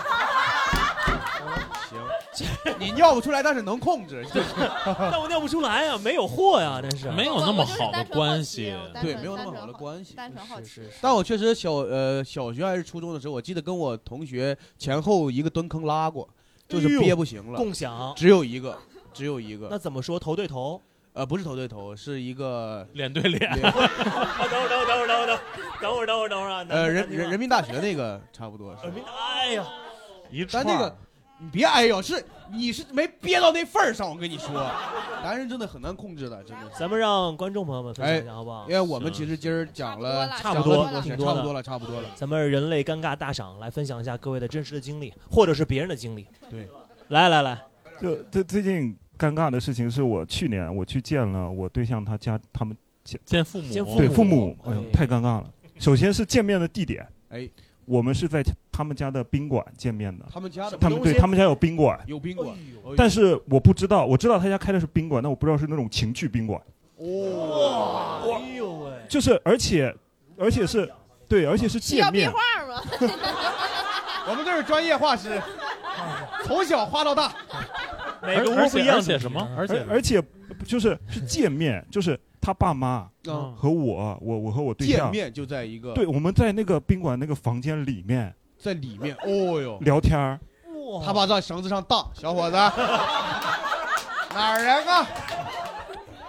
[2.34, 2.46] 行，
[2.78, 4.50] 你尿不出来，但是能控制，就 是
[5.12, 7.10] 但我尿不出来呀，没有货呀，真是。
[7.12, 8.76] 没有那么好的关系。
[9.02, 10.14] 对，没有那么好的关系。
[10.16, 10.68] 单纯好奇。
[10.68, 10.98] 是是是。
[11.02, 16.28] 但我确实小呃小学还是初中的时候，我记得跟我同学前后一个蹲坑拉过，
[16.68, 18.78] 就是憋不行了，共享，只有一个，
[19.20, 19.68] 只有一个。
[19.70, 20.18] 那怎么说？
[20.18, 20.82] 头对头？
[21.12, 23.90] 呃，不是头对头，是一个 脸对脸，啊，等会儿，
[24.50, 25.38] 等会儿，等会儿，等会儿，
[25.82, 26.66] 等会儿，等会儿，等会儿啊！
[26.70, 28.94] 呃人人人民大学那个差不多是人。
[28.94, 29.66] 民，哎呀，
[30.32, 30.96] 一串但那个
[31.40, 34.54] 你别哎呦，是你是没憋到那份儿上，我跟你说，
[35.22, 36.70] 男人真的很难控制的，真的。
[36.78, 38.76] 咱们让观众朋友们分享一下好不好因？
[38.76, 42.10] 为我们其实今儿讲了差不多挺多的差不多了，差不多了。
[42.16, 46.26] 咱们人类尴尬大赏来分享一下各位的真实的经历，或者是别人的经历。
[46.50, 46.70] 对，
[47.10, 47.60] 来来来，
[48.02, 54.74] 就最最近尴尬的事情是我去年我去见了我对象他家他们见见父母，见父对父母，哎。
[54.74, 55.46] 呦哎太尴尬了。
[55.78, 57.50] 首先是见面的地点，哎，
[57.86, 66.62] 我们是在他们家的宾馆见面的，他们家的他们对他们家有宾馆，有宾馆，哎哎但是我不知道，我知道他家开的是宾馆，但我不知道是那种情趣宾馆，
[66.98, 69.94] 哇，哎呦喂，就是而且
[70.38, 70.90] 而且是
[71.28, 72.32] 对，而且是见面。
[72.32, 72.82] 画，吗？
[74.30, 75.42] 我们都是专业画师，
[76.44, 77.34] 从小画到大。
[78.22, 79.50] 每个而且屋不一样，而且什么？
[79.58, 80.24] 而且而而且
[80.66, 82.88] 就是是见面，就是他爸妈
[83.28, 90.40] 啊，和我，我我和我对象，见面就在一个对，我们在那个宾馆那个房间里面在里面，哦哟，聊天儿。
[90.92, 92.56] 哇他爸在绳子上荡，小伙子，
[94.34, 95.08] 哪儿人啊？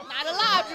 [0.09, 0.75] 拿着蜡烛，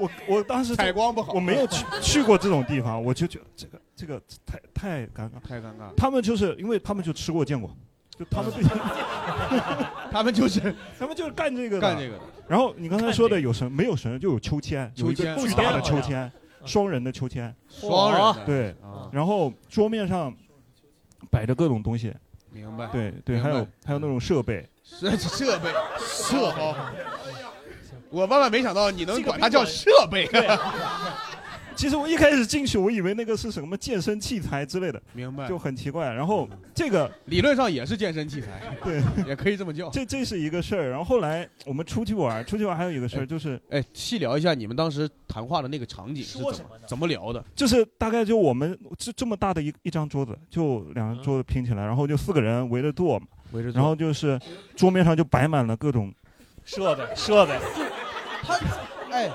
[0.02, 1.32] 我我当时采光不好。
[1.34, 5.40] 我没有去 去过这种地方，我就觉得这个这个太太尴尬。
[5.48, 5.94] 太尴尬。
[5.96, 7.70] 他们就是因为他们就吃过见过，
[8.18, 8.62] 就他们对，
[10.12, 10.60] 他们就是
[10.98, 11.82] 他们就是干这个的。
[11.82, 16.32] 干这个的，然后你刚才说的有绳，没有绳就有秋千，有一个巨大的秋哦千，
[16.64, 17.54] 双人的秋千。
[17.68, 20.34] 双人，对，啊，然后桌面上
[21.30, 22.14] 摆着各种东西，
[22.50, 25.70] 明白，对对，还有还有那种设备，设设备。
[25.98, 26.74] 设备。
[28.10, 30.28] 我万万没想到你能管它叫设备，
[31.74, 35.48] 其实我一开始进去，我以为那个是什么健身器材之类的，明白？
[35.48, 36.12] 就很奇怪。
[36.12, 39.90] 然后这个理论上也是健身器材， 对，也可以这么叫。
[39.90, 40.90] 这这是一个事儿。
[40.90, 47.44] 然后后来我们出去玩，出去玩还有一个事儿，就是哎，细聊一下你们当时谈话的那个场景是怎么么怎么聊的？
[47.54, 54.38] 就是大概就我们这这么大的一一张桌子，就两张桌子拼起来，然后就四个人围着坐嘛，围着然后就是
[54.76, 56.12] 桌面上就摆满了各种
[56.64, 57.58] 设备设备
[58.42, 58.58] 他，
[59.10, 59.30] 哎，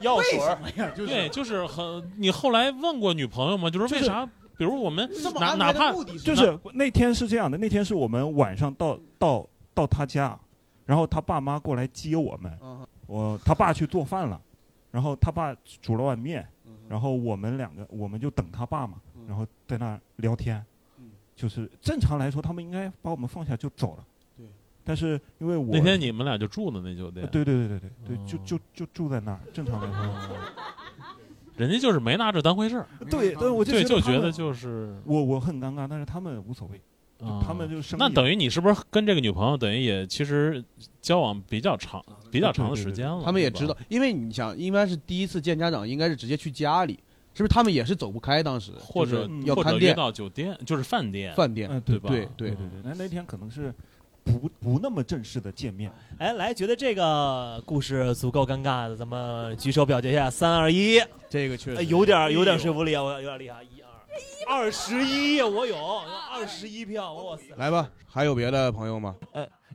[0.00, 2.12] 药水儿，哎呀，就是对，就是很。
[2.16, 3.70] 你后来问过女朋友吗？
[3.70, 4.26] 就是为啥？
[4.58, 5.06] 比如我们
[5.38, 5.92] 哪哪怕
[6.24, 10.38] 就是那天是这样的，那天是我们晚上到到到他家，
[10.86, 14.40] 然后他爸妈过来接我们，嗯我他爸去做饭了，
[14.90, 19.26] 然后他爸煮了碗面，嗯然后我们两个我们就等他爸嘛，嗯。
[19.28, 20.64] 然后在那聊天。
[20.98, 24.15] 嗯，就是正常来说他们应该把我们放下就走了，对，
[24.86, 28.40] 但是因为我那天你们俩就住的那酒店，呃对对对对对对，就哦。
[28.46, 29.90] 就就住在那儿，正常来
[30.26, 30.36] 说，
[31.56, 36.80] 人家就是没拿这当回事儿，对，对我就对，就觉得就是我我很尴尬，但是他们无所谓，
[37.26, 40.62] 啊他们就生那等于你是不是跟这个女朋友等于也其实
[41.00, 43.22] 交往比较长、比较长的时间了？
[43.24, 46.92] 他们也知道，，因为你想，应该是第一次见家长，应该是直接去家里，
[47.34, 47.48] 是不是？
[47.48, 51.70] 他们也是走不开，当时或者要或者约看店、到酒店，就是饭店，饭店。
[51.70, 53.74] 嗯，对吧对对对对对，那那天可能是
[54.26, 61.80] 不不那么正式的见面，哎，来，觉得这个故事足够尴尬的，咱们举手表决一下，三二一，这个确实。
[61.80, 63.86] 哎有点有点说服力啊，我有点厉害，一二。
[64.48, 65.76] 二十一，我有
[66.32, 67.54] 二十一票，哇塞！
[67.56, 69.14] 来吧，还有别的朋友吗？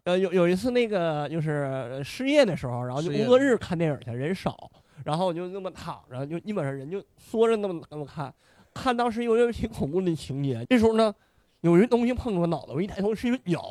[0.03, 4.69] 呃，有有一次那个就是失业的时候，然后就工作日看电影去，人少，
[5.05, 8.33] 然后我就那么躺着，就基本上人就缩着那么那么看，
[8.73, 10.65] 看当时有点挺恐怖的情节。
[10.69, 11.13] 这时候呢，
[11.61, 13.61] 有一个东西碰着我脑袋，我一抬头是一个鸟，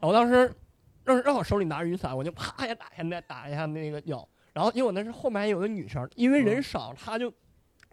[0.00, 0.54] 然后当时
[1.04, 7.32] 正正好手里拿着雨伞，我就啪一下打一下那打一下那个鸟，然后因为我那是后面还有个女生，因为人少，她就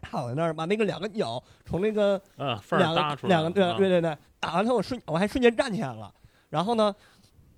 [0.00, 3.76] 躺在那儿把那个两个鸟从那个嗯，缝儿两搭出来，个两个对啊。
[3.76, 6.12] 对对对，打完后我瞬我还瞬间站起来了，
[6.50, 6.94] 然后呢，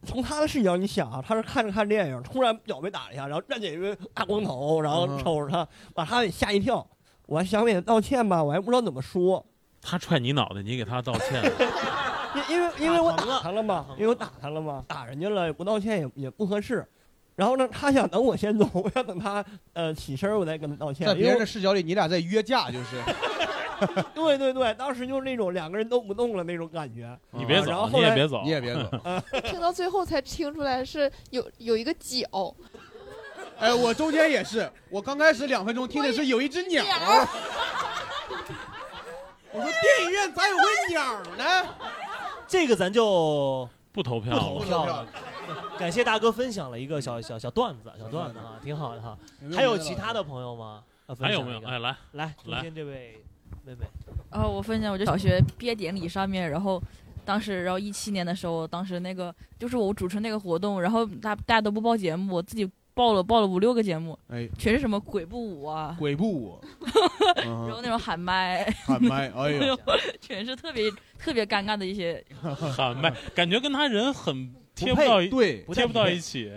[0.05, 5.19] 从他的视角你想啊，他是看着看电影，突然脚被打了一下，然后站起来一个大光头，然后嗯。
[5.19, 6.87] 瞅着他，把他给吓一跳。
[7.27, 9.45] 我还想给他道歉吧，我还不知道怎么说，
[9.83, 11.43] 他踹你脑袋，你给他道歉，
[12.35, 16.87] 因因为因为我打他了嘛打疼，了因为我打他了嘛，打人家了不道歉也也不合适。
[17.35, 21.07] 然后呢，他想等我先走，我要等他呃起身我再跟他道歉。
[21.07, 23.01] 在别人因为的视角里，你俩在约架，就是
[24.13, 27.17] 对对对，当时就是那种两个人都不动了那种感觉。
[27.31, 28.91] 你别走，然后后来你也别走，你也别走。
[29.49, 32.27] 听到最后才听出来是有有一个脚，
[33.61, 36.85] 哎，我中间也是，我刚开始两分钟听的是有一只鸟，
[39.53, 41.45] 我说电影院咋有个鸟呢？
[42.49, 44.43] 这个咱就不投票了。
[44.43, 45.07] 不投票了。
[45.79, 49.17] 感谢大哥分享了一个小小小段子，小段子哈，挺好的哈。
[49.55, 50.83] 还有其他的朋友吗？
[51.21, 51.63] 还有没有？
[51.65, 53.23] 哎，来，来，中来间这位
[53.65, 53.87] 妹妹，
[54.31, 56.83] 然后我分享，我就小学毕业典礼上面，然后
[57.25, 66.61] 当时，然后一七年的时候，当时那个就是我主持那个活动，然后大大家都不报节目，我自己报了报了五六个节目，哎，全是什么鬼步舞啊，鬼步舞，
[67.39, 69.79] 然后那种喊麦， 喊麦，哎呦，
[70.21, 72.25] 全是特别特别尴尬的一些。
[72.77, 76.51] 喊麦，感觉跟他人很贴不到一对，贴不到一起。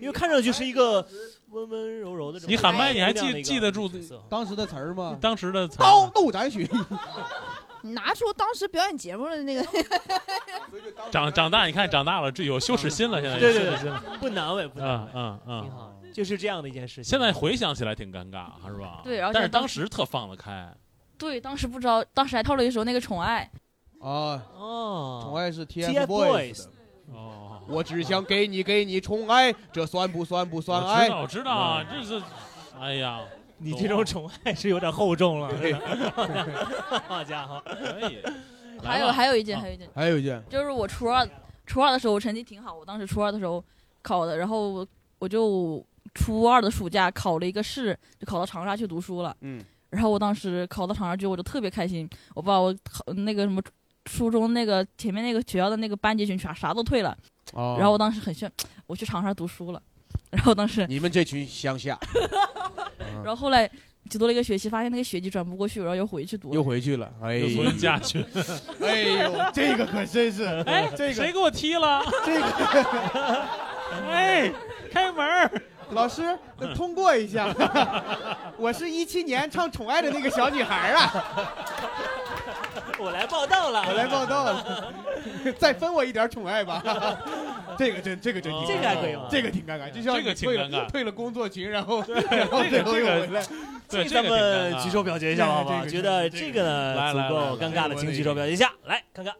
[0.00, 1.04] 因为看上去是一个
[1.48, 2.38] 温温柔柔的。
[2.46, 3.90] 你喊麦你还记记得住
[4.28, 5.18] 当时的词儿吗？
[5.20, 6.70] 当时的词儿刀怒斩许，
[7.82, 9.64] 你拿出当时表演节目的那个，
[11.10, 14.02] 长长大，你看长大了，这有羞耻心了，现在羞耻心了。
[14.20, 17.04] 不难为，不难嗯为，嗯嗯，挺好，就是这样的一件事情。
[17.04, 19.00] 现在回想起来挺尴尬，是吧？
[19.04, 20.72] 对而且但是当当时特放得开。
[21.16, 23.50] 对，当时不知道，当时还套了一首那个《宠爱
[24.00, 26.66] 啊，哦，宠爱是 TFBOYS。
[27.12, 31.10] 哦，我只想给你给你宠爱，这算不算不算爱我知？
[31.10, 32.22] 道，我知道啊，这是，
[32.78, 33.20] 哎呀，
[33.58, 35.72] 你这种宠爱是有点厚重了，对
[37.08, 38.22] 好家伙，可以。》，
[38.82, 41.28] 还有还有一件，啊还有一件，还有一件，就是我初二
[41.66, 43.62] 初二的时候我成绩挺好，我当时初二的时候
[44.02, 44.86] 考的，然后
[45.18, 49.36] 我就初二的暑假考了一个试，就考到长沙去读书了。
[49.40, 53.60] 嗯，然后我当时考到长沙去，我就特别开心，我把我考那个什么
[54.04, 57.16] 初中那个前面那个学校的那个班级群啥啥都退了，
[57.52, 58.50] 哦然后我当时很炫，
[58.86, 59.82] 我去长沙读书了。
[60.30, 61.98] 然后当时，你们这群乡下，
[63.24, 63.68] 然后后来
[64.10, 66.54] 就读了一个学期，发现那个学籍转不过去，然后又回去读了。
[66.54, 68.24] 又回去了，哎又呀，回家去，
[68.80, 72.02] 哎呦，这个可真是，哎，这个谁给我踢了？
[72.24, 73.48] 这个
[74.10, 74.52] 哎，
[74.90, 75.50] 开门儿！
[75.92, 76.38] 老师
[76.74, 77.48] 通过一下，
[78.58, 81.54] 我是一七年唱《宠爱》的那个小女孩啊，
[83.00, 84.94] 我来报道了，我来报道了，
[85.58, 86.82] 再分我一点宠爱吧。
[87.78, 93.46] 这个真，这个真挺，这个还可以吗这个挺尴尬，就像这个退了挺尴尬退了工作群，然后然后最后又回来，
[93.88, 95.78] 对，这咱这个挺尴尬们举手表决一下好不好？
[95.80, 96.62] 这个觉得这个
[96.94, 99.32] 呢足够尴尬的，请举手表决一下，来看看，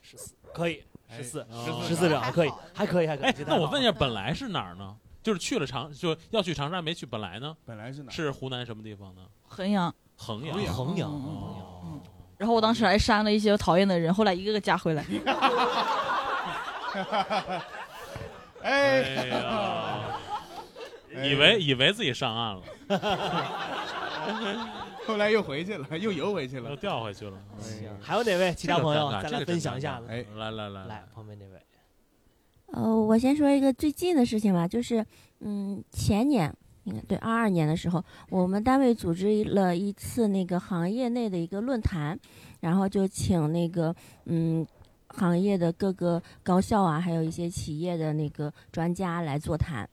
[0.00, 0.82] 十四可以，
[1.14, 3.26] 十四哦十四秒可以，还可以还可以。
[3.26, 4.96] 哎，那我问一下，本来是哪儿呢？
[5.22, 8.10] 就是去了长，就要去长沙没去，本来呢本来是哪？
[8.10, 9.22] 是湖南什么地方呢？
[9.46, 9.94] 衡阳。
[10.16, 10.54] 衡阳。
[10.54, 11.73] 衡阳，嗯衡阳哦，
[12.44, 15.02] 然后我当时还删了一些讨厌的人，后来一个个加回来。
[18.60, 20.18] 哎，哎呀，
[21.24, 22.60] 以为以为自己上岸了，
[25.08, 27.02] 后来又回去了，又游回去了又掉。
[27.02, 27.32] 回去了。
[27.98, 31.52] 还有哪位其他朋友这个尴尬再来分享一下来来来，旁边那位，
[32.74, 35.02] 呃，我先说一个最近的事情吧，就是
[35.40, 42.18] 嗯，前年应该对二二年的时候，我们单位组织了一次那个行业内的一个论坛，
[42.60, 43.94] 然后就请那个
[44.26, 44.66] 嗯
[45.08, 49.88] 行业的各个高校啊，还有一些企业的那个专家来座谈，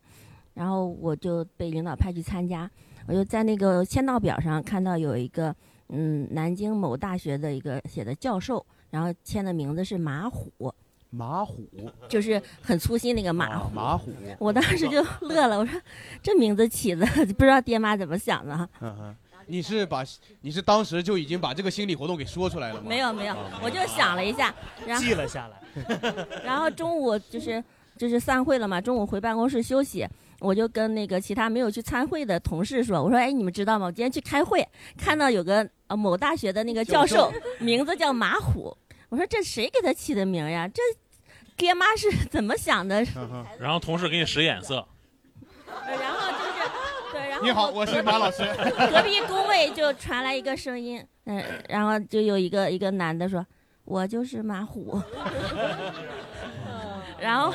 [0.53, 2.69] 然后我就被领导派去参加，
[3.07, 5.55] 我就在那个签到表上看到有一个
[5.89, 10.51] 嗯南京某大学的一个写的教授，然后签的名字是马虎。
[11.11, 11.69] 马虎
[12.09, 13.69] 就是很粗心那个马虎。
[13.75, 15.79] 马虎，我当时就乐了，我说
[16.23, 17.05] 这名字起的
[17.37, 18.67] 不知道爹妈怎么想的哈。
[18.79, 19.15] 嗯，
[19.47, 20.03] 你是把
[20.39, 22.85] 你是当时就已经把这个心理活动给说出来了吗？
[22.87, 24.55] 没有没有，我就想了一下，
[24.87, 25.61] 然后记了下来。
[26.43, 27.63] 然后中午就是
[27.97, 30.07] 就是散会了嘛，中午回办公室休息，
[30.39, 33.87] 我就跟那个其他没有去参会的同事说，我说哎，你们知道吗？
[33.87, 34.65] 我今天去开会，
[34.97, 38.75] 看到有个呃某大学的那个教授，名字叫马虎。
[39.09, 40.65] 我说这谁给他起的名呀？
[40.69, 40.81] 这
[41.61, 43.05] 爹妈是怎么想的？
[43.59, 44.83] 然后同事给你使眼色，
[45.85, 46.51] 然后就是
[47.13, 48.43] 对，然后你好，我是马老师。
[48.91, 53.45] 隔壁工位就传来一个声音，嗯，然后就有一个一个男的说
[53.85, 54.99] ：“我就是马虎。
[57.21, 57.53] ”然后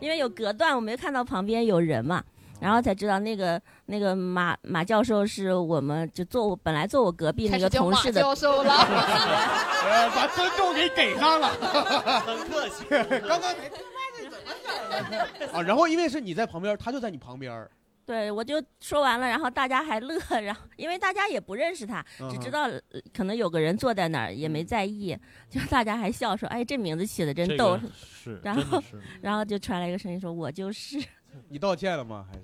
[0.00, 2.24] 因为有隔断，我没看到旁边有人嘛，
[2.62, 8.72] 然后才知道那个那个马马教授是我们就坐我本来坐我隔壁那个同事的教授了
[9.84, 11.48] 呃，把尊重给给上了，
[12.24, 12.84] 很客气。
[12.88, 17.68] 刚刚没怎么啊，然后因为是你在旁边，他就在你旁边。
[18.04, 22.80] 对，我就说完了，然后大家还乐，然后因为大家也不认识他，只知道、呃
[23.12, 25.16] 可能有个人坐在那儿，也没在意，
[25.50, 27.76] 就大家还笑说：“哎，这名字起的真逗。
[27.76, 28.82] 这个是然后
[29.20, 30.98] 然后就传来一个声音说：“我就是。
[31.48, 32.26] 你道歉了吗？
[32.30, 32.42] 还是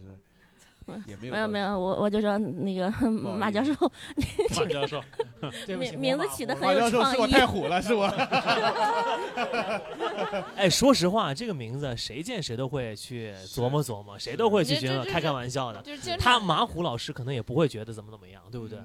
[1.06, 1.32] 也没有？
[1.34, 3.74] 没有没有，我我就说那个 马教授，
[4.56, 5.02] 马教授，
[5.78, 7.14] 名名字起的很有马教授创意。
[7.14, 8.06] 是我太虎了，是我。
[10.56, 15.84] 哎，说实话，这个名字谁见谁都会去琢磨琢磨，谁都会去觉得开开玩笑的。
[16.18, 18.78] 他马虎老师可能也不会觉得怎么怎么样，对不对？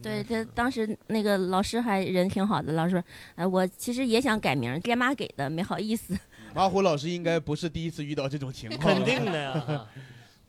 [0.00, 3.02] 对，他当时那个老师还人挺好的，老师说
[3.34, 6.16] ：“呃，我其实也想改名，爹妈给的，没好意思。
[6.54, 9.86] 马虎老师应该不是第一次遇到这种情况，肯定的 呀。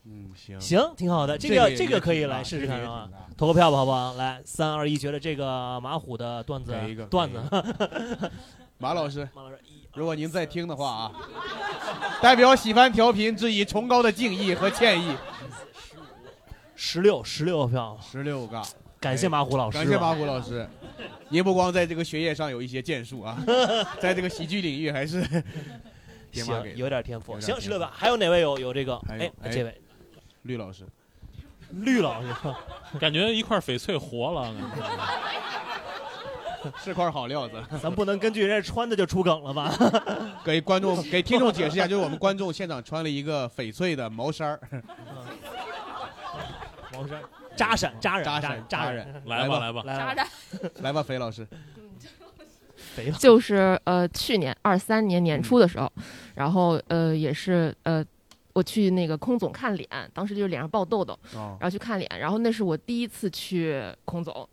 [0.04, 3.36] 嗯，行 行，挺好的，这这个这个可以来试试看，是吧这个也挺大？
[3.36, 4.14] 投个票吧，好不好？
[4.14, 7.40] 来，三二一，觉得这个马虎的段子给一个段子，
[8.78, 9.58] 马老师，马老师
[9.94, 11.12] 如果您在听的话啊，
[12.20, 15.14] 代表喜欢调频致以崇高的敬意和歉意。
[16.74, 18.60] 十六十六票，十六个，
[18.98, 20.68] 感谢马虎老师，感谢马虎老师。
[21.28, 23.38] 您不光在这个学业上有一些建树啊，
[24.00, 25.22] 在这个喜剧领域还是
[26.32, 27.32] 爹妈给行，的有点天赋。
[27.34, 28.98] 有点行，天十六票，还有哪位有有这个？
[29.00, 29.80] 还有哎，哎这位
[30.42, 30.84] 绿老师，
[31.70, 32.28] 绿老师，
[32.98, 34.54] 感觉一块翡翠活了。
[36.78, 37.60] 是块好料子。
[37.82, 39.74] 咱不能根据人家穿的就出梗了吧？
[40.46, 44.60] 给观众、给听众解释一下，就是我们观众现场穿了一个翡翠的毛衫儿，
[46.94, 47.20] 毛衫
[47.56, 50.28] 扎闪扎人扎扎闪扎扎人，来吧，来吧，来来渣渣，
[50.82, 51.44] 来吧，肥老师，
[52.94, 55.90] 肥了，就是呃去年二三年年初的时候，
[56.34, 58.04] 然后呃也是呃
[58.52, 64.48] 我去那个空总看脸，当时就是脸上爆痘痘，哦然，后去看脸，然后那是我第一次去空总，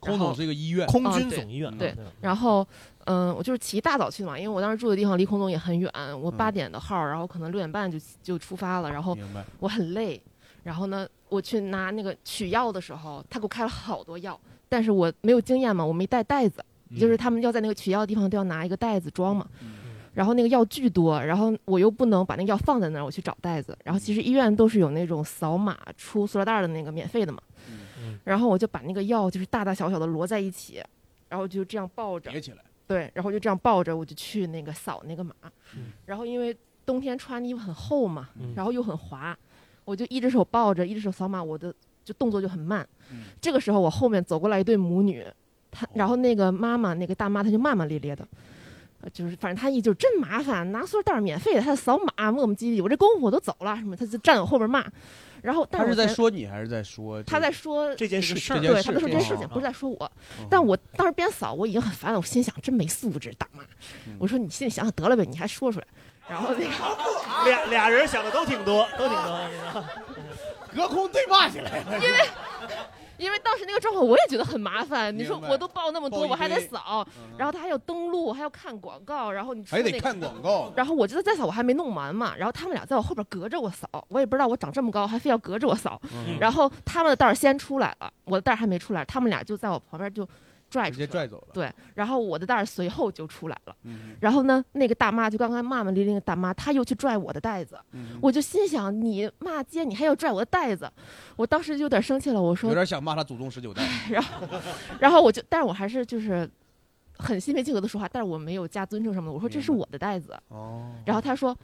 [0.00, 2.66] 空总是一个医院，空军总医院，对吧然后
[3.06, 10.18] 嗯、我就是起一大早去的嘛，因为我当时住的地方离空总也很远，我嗯八点的号，然后可能六点半就就出发了，然后明白，我很累，
[10.62, 14.40] 然后呢，我去拿那个取药的时候，他给我开了好多药，
[14.70, 16.64] 但是我没有经验嘛，我没带袋子，
[16.98, 19.46] 就是他们要在那个取药的地方都要拿一个袋子装嘛，
[20.12, 28.18] 然后那个药巨多，然后我又不能把那个药放在那儿，我去找袋子，然后其实医院都是有那种扫码出塑料袋的那个免费的嘛，嗯。
[28.22, 30.82] 然后我就把那个药就是大大小小的摞在一起，
[31.28, 35.34] 然后就这样抱着，叠起来，对，然后就这样抱着，我就去那个扫那个码，
[35.76, 38.54] 嗯然后因为冬天穿的衣服很厚嘛，嗯。
[38.54, 39.36] 然后又很滑，
[39.84, 41.74] 我就一只手抱着，一只手扫码，我的
[42.04, 42.86] 就动作就很慢。
[43.10, 43.24] 嗯。
[43.40, 45.26] 这个时候我后面走过来一对母女，
[45.74, 48.26] 她然后那个妈妈那个大妈她就骂骂咧咧的。
[49.02, 52.82] 呃就是，反正她意就是真麻烦，拿塑料袋免费的，还得扫码，磨磨唧唧。
[52.82, 54.82] 我这功夫我都走了，什么，她就站我后边骂。
[55.42, 60.12] 然后，但他是在说你还是在说这她在说这件事情对，事他在说这件哦事情，不是在说我。
[60.40, 63.62] 嗯但我当时边扫，我已经很烦了，我心想真没素质，大妈。
[64.06, 65.86] 嗯我说你心里想想得了呗，你还说出来。
[66.26, 66.70] 然后那个
[67.44, 69.84] 俩俩人想的都挺多，都挺多。
[70.74, 71.94] 隔空对骂起来了。
[71.96, 72.18] 因为
[73.24, 85.98] 因为当时那个状况我也觉得很麻烦，你说我都报那么多，我还得扫，嗯然后他还要登录，还要看广告，然后你还得看广告，然后我就在扫，我还没弄完嘛，然后他们俩在我后边隔着我扫，我也不知道我长这么高，还非要隔着我扫。
[86.12, 90.28] 嗯然后他们的袋儿先出来了，我的袋儿还没出来，他们俩就在我旁边就
[90.74, 91.48] 拽出去直接拽走了。
[91.52, 93.76] 对，然后我的袋儿随后就出来了。
[93.84, 100.90] 嗯然后呢，那个大妈就刚刚骂骂咧咧那个大妈，她又去拽我的袋子，嗯我就心想你骂街，你还要拽我的袋子，
[101.36, 103.82] 我当时就有点生气了，我说有点想骂他祖宗十九代。
[104.10, 104.46] 然后，
[104.98, 106.50] 然后我就，但是我还是就是
[107.18, 109.32] 很心平气和的说话，但是我没有加尊称什么的。
[109.32, 111.56] 我说这是我的袋子，哦，然后他说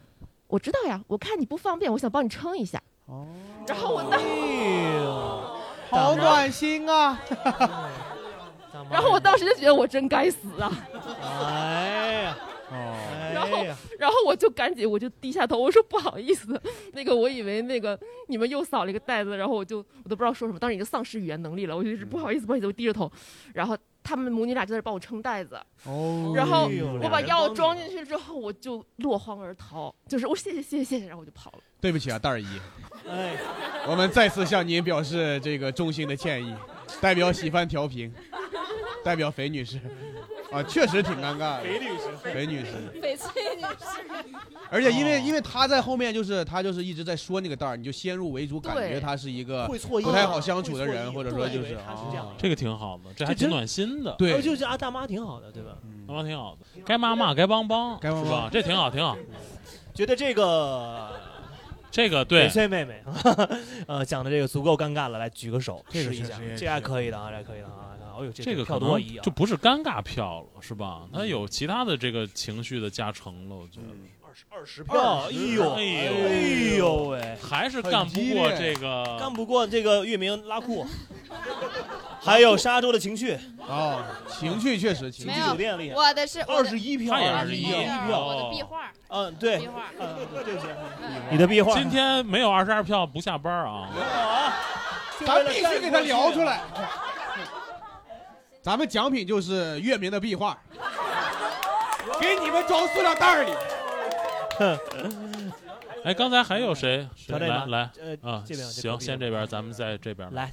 [0.47, 2.81] 我知道呀，我看你不方便，我想帮你称一下。
[3.07, 3.27] 哦，
[3.67, 4.21] 然后我当，
[5.89, 7.19] 好暖心啊！
[8.89, 10.71] 然后我当时就觉得我真该死啊。
[11.21, 12.37] 哎呀，
[13.33, 13.65] 然后
[13.99, 16.59] 然后我就赶紧我就低下头，我说不好意思，
[16.93, 23.11] 那个我以为那个你们又扫了一个袋子，然后我就我都不知道说什么，当时已经丧失语言能力了，我就是不好意思不好意思，我低着头，
[23.53, 26.69] 然后他们母女俩就在那帮我撑袋子，哦然后
[27.01, 31.59] 我把药装进去之后，我就落荒而逃，就是我谢谢谢谢谢谢，然后我就跑了。
[31.81, 32.45] 对不起啊，袋儿姨，
[33.09, 33.35] 哎，
[33.87, 36.55] 我们再次向您表示这个衷心的歉意，
[37.01, 38.13] 代表喜欢调频，
[39.03, 39.79] 代表肥女士，
[40.51, 41.63] 啊，确实挺尴尬的。
[41.63, 42.01] 肥女士。
[42.33, 42.71] 肥女士，
[43.01, 44.35] 翡翠女士，
[44.69, 45.23] 而且因为哦。
[45.25, 48.99] 因为她在后面就是她就是一直在说那个袋儿，你就先入为主，感觉对。
[48.99, 52.27] 他是一个不太好相处的人，或者说就是他是这样。
[52.27, 54.13] 啊，这个挺好的，这还挺暖心的。
[54.17, 54.33] 对。
[54.33, 55.77] 呃就是啊，大妈挺好的，对吧？
[56.07, 58.49] 大妈挺好的，该骂骂，该帮帮，该帮帮是吧？
[58.51, 59.17] 这挺好，挺好。
[59.93, 61.11] 觉得这个
[61.89, 62.47] 这个对。
[62.47, 63.03] 翡，翠妹妹，
[63.87, 66.39] 呃，讲的这个足够尴尬了，来举个手这个试一下。
[66.57, 67.90] 这还可以的啊，这还可以的啊。
[68.17, 71.01] 哦呦，这这个票多就不是尴尬票了，是吧？
[71.13, 73.87] 他有其他的这个情绪的加成了，我觉得
[74.21, 79.17] 二十二十票，哎呦，哎呦哎呦喂，还是干不过这个。
[79.19, 80.85] 干不过这个月明拉库，
[82.21, 83.37] 还有沙洲的情绪，
[83.67, 84.05] 啊，
[84.39, 89.83] 情绪确实情酒店厉害，我的是二十一票，他也啊21一票我的哦壁画，嗯，对壁，画，
[91.29, 93.89] 你的壁画，今天没有二十二票不下班啊！
[95.25, 96.61] 咱必须给他聊出来。
[98.61, 100.55] 咱们奖品就是月明的壁画，
[102.21, 103.51] 给你们装塑料袋儿里。
[106.03, 107.07] 哎，刚才还有谁？
[107.27, 107.89] 来来
[108.23, 108.43] 呃啊？
[108.45, 110.51] 这边行，先这边，咱们在这边来，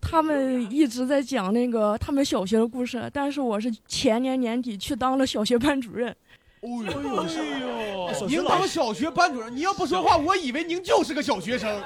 [0.00, 6.14] 他们一直在讲那个他们小学的故事，但是我是前年年底去当了小学班主任。
[6.62, 11.80] 哎呦，哎呦，您当小学班主任，你要不说话，我以为您就是个小学生。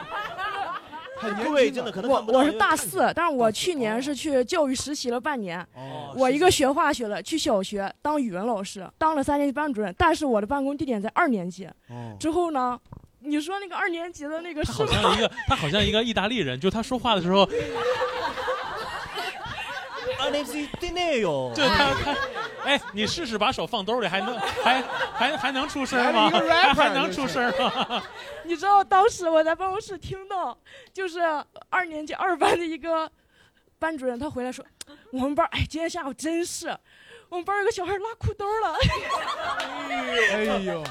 [1.17, 5.61] 很年轻啊各位真的可能我我是大四，但是我去年是去教育实习了半年。
[5.75, 11.67] 哦我一个学化学的，去小学当语文老师，当了三年级班主任，但是我的办公地点在二年级。
[11.89, 12.79] 哦，之后呢，
[13.21, 17.47] 你说那个二年级的那个他好像一个，他好像一个意大利人，就他说话的时候，
[20.31, 22.15] 对那哟，对他他，
[22.65, 24.83] 哎，你试试把手放兜里，还能 还
[25.15, 26.31] 还还能出声吗？
[26.75, 28.03] 还能出声吗？
[28.45, 30.57] 你知道当时我在办公室听到，
[30.93, 31.21] 就是
[31.71, 33.11] 二年级二班的一个
[33.79, 34.65] 班主任，他回来说，
[35.13, 36.77] 我们班哎，今天下午真是，
[37.29, 38.77] 我们班有个小孩拉裤兜了。
[39.89, 40.85] 哎呦，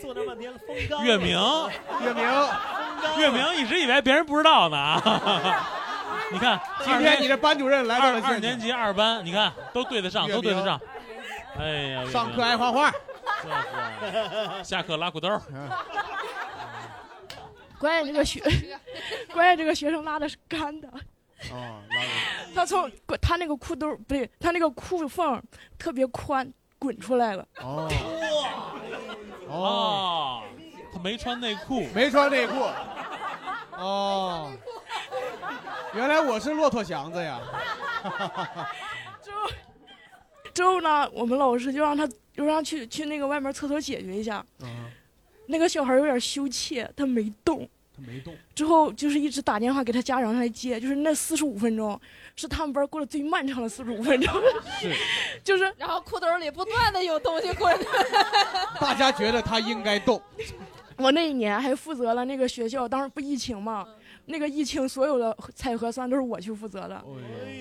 [0.00, 1.38] 坐那半天了，风干月明，
[2.02, 2.24] 月明，
[3.18, 5.78] 月明一直以为别人不知道呢啊！
[6.32, 10.80] 你看，今天你这班主任来到了二年级二班，你看都对得上，都对得上。
[11.58, 12.90] 哎呀， 上课爱画画，
[14.62, 15.28] 下课拉裤兜。
[17.78, 18.40] 关键这个学，
[19.34, 20.88] 关键这个学生拉的是干的，
[21.50, 21.82] 哦，
[22.54, 25.42] 他从他那个裤兜不对，他那个裤缝
[25.76, 27.44] 特别宽，滚出来了。
[27.60, 27.88] 哦，
[29.48, 30.42] 哦，哦，
[30.94, 32.54] 他没穿内裤，没穿内裤。
[33.76, 34.52] 哦，
[35.94, 37.40] 原来我是骆驼祥子呀。
[39.22, 39.50] 之后，
[40.54, 44.44] 之后呢，我们老师就让他就让去去那个外面厕所解决一下。
[44.60, 44.90] 嗯，
[45.46, 47.68] 那个小孩有点羞怯，他没动。
[47.94, 52.00] 他没动，之后就是一直打电话给他家长来接，就是那四十五分钟
[52.34, 54.32] 是他们班过得最漫长的四十五分钟。
[54.80, 54.96] 是，
[55.44, 57.78] 就是然后裤兜里不断的有东西滚。
[58.80, 60.22] 大家觉得他应该动，
[60.98, 63.86] 我那一年还负责了那个学校，当时不疫情嘛，
[64.26, 67.02] 那个疫情所有的采核酸都是我去负责的，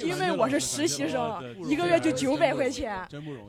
[0.03, 2.99] 因为我是实习生，一个月就九百块钱。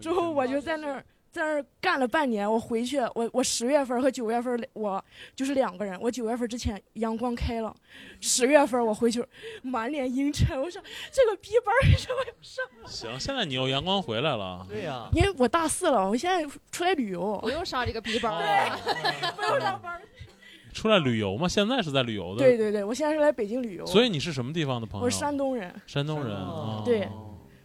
[0.00, 5.02] 之后我就在那儿在那儿干了半年，我回去，我我十月份和九月份我
[5.34, 7.74] 就是两个人，我九月份之前阳光开朗，
[8.20, 9.24] 十月份我回去
[9.62, 12.64] 满脸阴沉，我说这个逼班为什么要上？
[12.86, 14.66] 行，现在你又阳光回来了。
[14.68, 18.78] 对呀，因为我大四了，我现在出来旅游不，用上这个逼班了。
[19.34, 19.98] 不用上班。
[20.74, 21.48] 出来旅游吗？
[21.48, 22.40] 现在是在旅游的。
[22.40, 22.58] 对。
[22.58, 25.04] 对对，我现在是来北京旅游，所以你是什么地方的朋友？
[25.06, 25.74] 我是山东人。
[25.86, 26.36] 山东人。
[26.84, 27.08] 对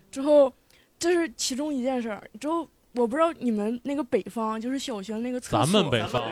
[0.10, 0.52] 之后，
[0.98, 2.24] 这是其中一件事儿。
[2.40, 6.24] 之后我不知道你们那个北方，就是小学那个厕所，咱们北方。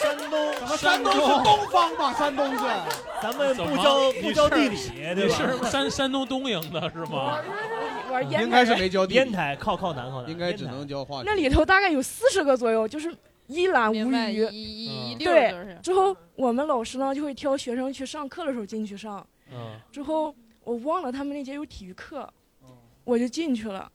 [0.00, 2.12] 山东，山东是东方吧？
[2.14, 2.64] 山东是。
[3.22, 4.76] 咱们不教不教地理，
[5.14, 5.28] 对？
[5.28, 7.38] 是山山东东营的是吗？
[8.10, 11.24] 玩烟台应该是没教地理烟台靠靠南靠南，应该只能教化学。
[11.26, 13.14] 那里头大概有四十个左右，就是
[13.46, 14.46] 一览无明白余。
[14.50, 19.24] 一一溜对就是，之后我们老师呢就会挑学生去上课的时候进去上。
[19.52, 22.26] 嗯，之后我忘了他们那节有体育课，
[23.10, 23.90] 我就进去了。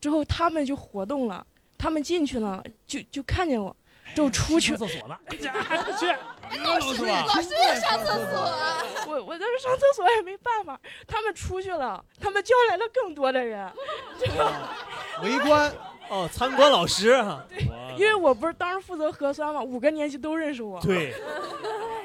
[0.00, 1.46] 之后他们就活动了，
[1.76, 3.74] 他们进去了就就看见我，
[4.14, 4.76] 就出去。
[4.76, 5.20] 厕所了，
[5.98, 6.06] 去。
[6.62, 13.72] 老师老师也上厕所啊，我我在这上厕所也没办法，他们出去了，他们叫来了更多的人，
[15.22, 15.72] 围观
[16.10, 17.42] 哦，参观老师哈，
[17.96, 20.78] 因为我不是当时负责核酸嘛，五个年级都认识我。
[20.82, 21.14] 对，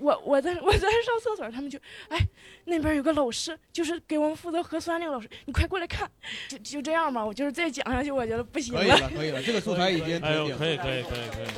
[0.00, 2.18] 我我在我在上厕所，他们就哎
[2.64, 6.10] 那边有个老师，就是给我们负责核酸那个老师，你快过来看，
[6.48, 7.24] 就就这样吧。
[7.24, 11.48] 我就是再讲下去，我觉得不行了可以了，可以了，这个素材已经哎呦，挺可以可以可以可以。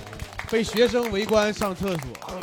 [0.51, 2.41] 被学生围观上厕所。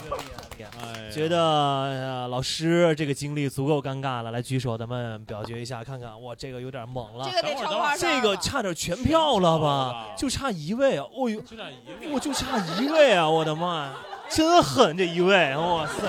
[0.80, 10.14] 哎，觉得、呃、老师这个经历足够尴尬了，来举手，咱们表决一下，看看哇，这个有点猛了，这个得超话这个差点全票了吧？
[10.16, 11.06] 就差一位啊！
[11.16, 11.76] 哦呦，就差一
[12.06, 13.28] 位，我就差一位啊！
[13.28, 13.96] 我的妈呀，
[14.30, 15.56] 真狠这一位！
[15.56, 16.04] 哇塞，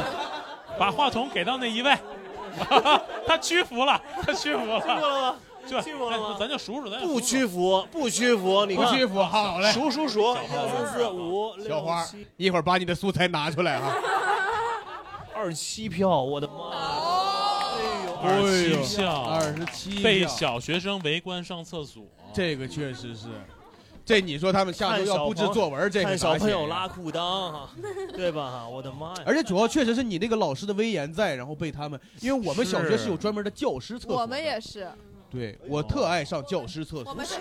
[0.78, 1.96] 把话筒给到那一位，
[3.26, 5.36] 他屈服了，他屈服了？
[5.66, 9.70] 就听过了咱就数数，咱不屈服，不屈服，你，不屈服，好嘞。
[9.70, 13.94] 数数数，一二三四五六小花七，一会儿把你的素材拿出来啊。
[15.34, 16.54] 二十七票，我的妈！
[18.22, 22.02] 二七票，二十七被小学生围观上厕所，
[22.32, 23.28] 这个确实是。
[24.08, 27.68] 这你说他们下周要布置作文，这个看小朋友拉裤裆，
[28.16, 28.66] 对吧？
[28.66, 29.22] 我的妈呀！
[29.26, 34.90] 而且主要确实是你那个老师的威严在，然后被他们，因为我们小学是有专门的教师厕所，我们也是，
[35.30, 37.34] 对我特爱上教师厕所，我们是。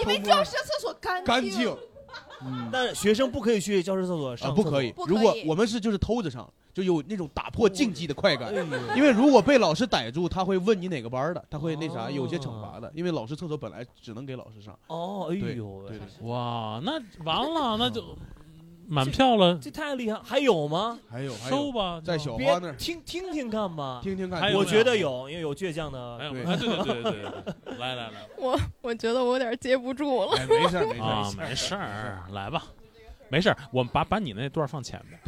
[0.00, 1.76] 因为 教师厕所干干净。
[2.70, 4.54] 但学生不可以去教师厕所啊，上。
[4.54, 4.94] 不可以。
[5.08, 8.54] 如果我们是就是偷着上，就有那种打破禁忌的快感。
[8.96, 12.10] 因为如果被老师逮住，他会问你哪个班的，他会那啥哦。
[12.10, 12.90] 有些惩罚的。
[12.94, 14.78] 因为老师厕所本来只能给老师上。
[14.86, 15.84] 哦，哎呦
[16.22, 16.92] 哇，那
[17.24, 18.16] 完了，那就
[18.86, 20.18] 满票了，这太厉害！
[20.24, 20.98] 还有吗？
[21.10, 22.74] 还有还，收吧，在小花那儿。
[22.76, 24.52] 听听听看吧，听听看。
[24.54, 26.18] 我觉得有，因为有倔强的。
[26.18, 26.44] 对。
[26.44, 27.42] 哎对对对对对。
[27.66, 30.36] 对， 来来来，我我觉得我有点接不住了。
[30.36, 32.64] 哎，没事儿没事没事儿，来吧，
[33.28, 35.20] 没事儿，我们把把你那段放前面，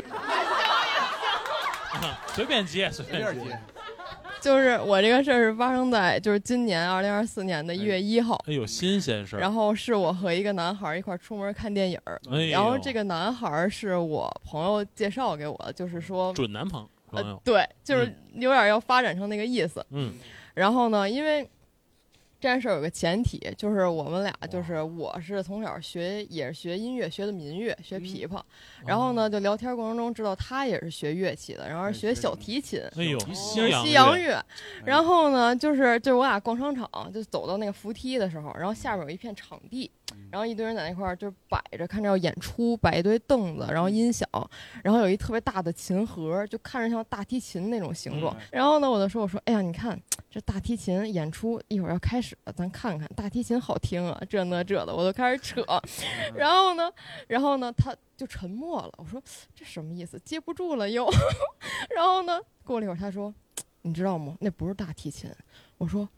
[2.35, 3.59] 随便接，随便接。
[4.41, 19.85] 就是我这个事儿是发生在就是今年二零二四年的一月一号，哎呦，新鲜事儿，然后是我和一个男孩儿一块儿出门看电影儿，哎然后这个男孩儿是我朋友介绍给我的，就是说，准男朋朋友，呃，对，就是有点要发展成那个意思。
[19.91, 20.15] 嗯，
[20.55, 21.47] 然后呢，因为
[22.41, 28.41] 这件事儿有个前提，就是我们俩就是我是从小学也是学音乐，学的民乐，学琵琶。
[28.87, 32.81] 然后呢，就聊天过程中知道他也是学乐器的，然后是学小提琴。
[32.97, 34.45] 哎呦，西西洋乐，乐，
[34.87, 39.91] 然后呢，就是就是我俩逛商场，就走到那个扶梯的时候，然后下面有一片场地，
[40.31, 44.29] 然后一堆人在那块儿就摆着看着要演出，摆一堆凳子，然后音响，
[44.85, 48.37] 然后有一特别大的琴盒，就看着像大提琴那种形状。
[48.53, 50.01] 然后呢，我就说我说，哎呀，你看
[50.31, 55.65] 这大提琴演出一会儿要开始了，咱看看大提琴好听啊，这那这的，我都开始扯。
[56.35, 56.91] 然后呢，
[57.27, 58.93] 然后呢，他就沉默了。
[58.99, 59.21] 我说
[59.55, 60.19] 这什么意思？
[60.25, 61.09] 接不住了又。
[61.95, 63.35] 然后呢，过了一会儿，他说
[63.83, 64.37] ：“你知道吗？
[64.41, 65.31] 那不是大提琴。”
[65.79, 66.09] 我说：“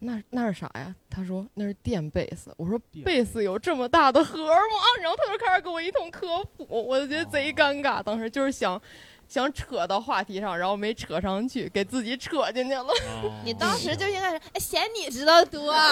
[0.00, 4.52] 那那是啥呀？”他说：“那是电贝斯。”我说：“贝斯有这么大的盒吗？”
[5.00, 8.02] 然后他就开始给我一通科普，我就觉得贼尴尬。
[8.02, 8.80] 当时就是想
[9.28, 12.84] 想扯到话题上，然后没扯上去，给自己扯进去了。
[13.22, 15.72] 哦你当时就应该是，哎，嫌你知道多。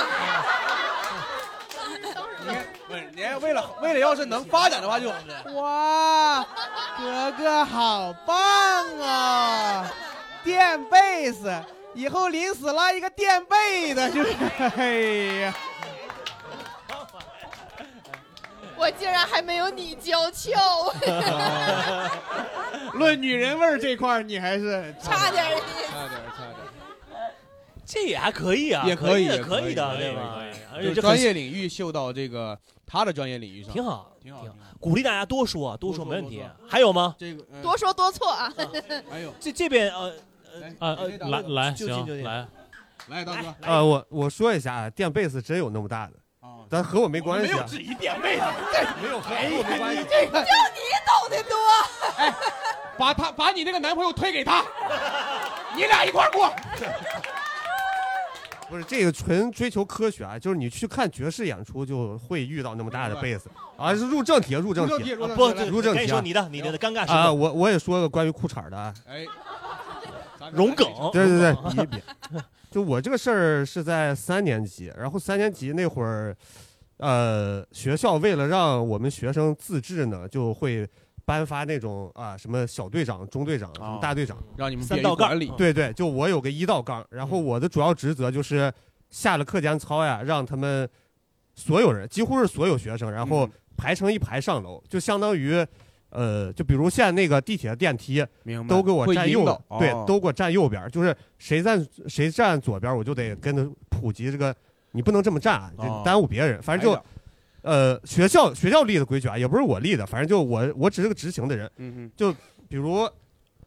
[2.88, 5.10] 不是，你为了为了要是能发展的话就，
[5.54, 6.42] 哇，
[6.98, 8.36] 格格好棒
[9.00, 9.90] 啊！
[10.44, 11.52] 垫被子，
[11.98, 14.32] 以后临死拉一个垫背的， 就是，
[14.76, 14.94] 哎
[15.42, 15.54] 呀，
[18.76, 20.52] 我竟然还没有你娇俏，
[22.94, 26.56] 论女人味儿这块儿你还是差点意差点差点。
[27.84, 30.38] 这也还可以啊，也可以，也可以的，对吧
[30.80, 34.56] 就专业领域秀到这个他的专业领域上，挺好，挺好，挺好。
[34.78, 36.44] 鼓励大家多说，多说没问题。
[36.68, 37.16] 还有吗？
[37.18, 38.52] 这个呃多说多错啊！
[39.10, 40.12] 还有这这边呃
[40.78, 42.46] 来来，就近就近行，来，
[43.08, 48.44] 来大哥，啊，我我说一下啊，垫被子真有那么大的，啊，但和我没关系啊，没有质疑垫被子，
[49.02, 51.56] 没有和哎我没关系这个就你懂得多。
[52.16, 52.34] 哎，
[52.98, 54.64] 把他把你那个男朋友推给他，
[55.76, 56.52] 你俩一块儿过。
[58.68, 63.94] 不是这个纯追求科学啊，就是你去看爵士演出就会遇到那么大的被子啊。
[63.94, 66.02] 是入正题，入正题，啊不，入正题啊。
[66.02, 68.92] 该说你的，你的尴尬啊，我我也说个关于裤衩的啊。
[69.06, 69.24] 哎，
[70.52, 72.02] 融梗，对对对，比一比。
[72.70, 76.36] 就我这个事儿是在三年级，然后三年级那会儿，
[76.98, 80.86] 呃，学校为了让我们学生自治呢，就会
[81.24, 85.38] 颁发那种啊什么小队长、中队长、什么大队长，让你们三道杠。
[85.56, 88.70] 对对，就我有个一道杠，然后我的主要职责就是
[89.08, 90.88] 下了课间操呀，让他们
[91.54, 95.66] 所有人，几乎是所有学生，然后嗯排成一排上楼，就相当于。
[96.18, 98.26] 呃，就比如现在那个地铁的电梯，
[98.68, 99.44] 都给我站右，
[99.78, 104.52] 对哦，都给我站右边，就是谁站谁站左边，我就得跟着普及这个，
[104.90, 106.60] 你不能这么站啊，哦就耽误别人。
[106.60, 107.00] 反正就，
[107.62, 111.70] 呃，学校学校立的规矩啊，也不是我立的，反正就我我只是个执行的人。
[112.16, 112.32] 就
[112.68, 113.08] 比如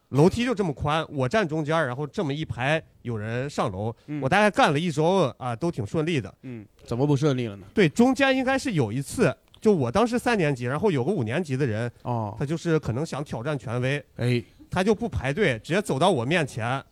[0.10, 6.34] 楼梯就这么宽，我站中间，然后这么一排有人上楼，我大概干了一周啊，都挺顺利的。
[6.42, 7.66] 嗯，怎么不顺利了呢？
[7.74, 16.84] 对，中间应该是有一次，就我当时三年级，然后有个五年级的人，哦，他就是可能想挑战权威，哎，他就不排队，直接走到我面前，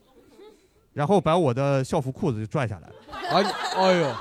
[0.93, 2.89] 然后把我的校服裤子就拽下来。
[3.32, 3.43] 哎，
[3.76, 4.15] 哎呦，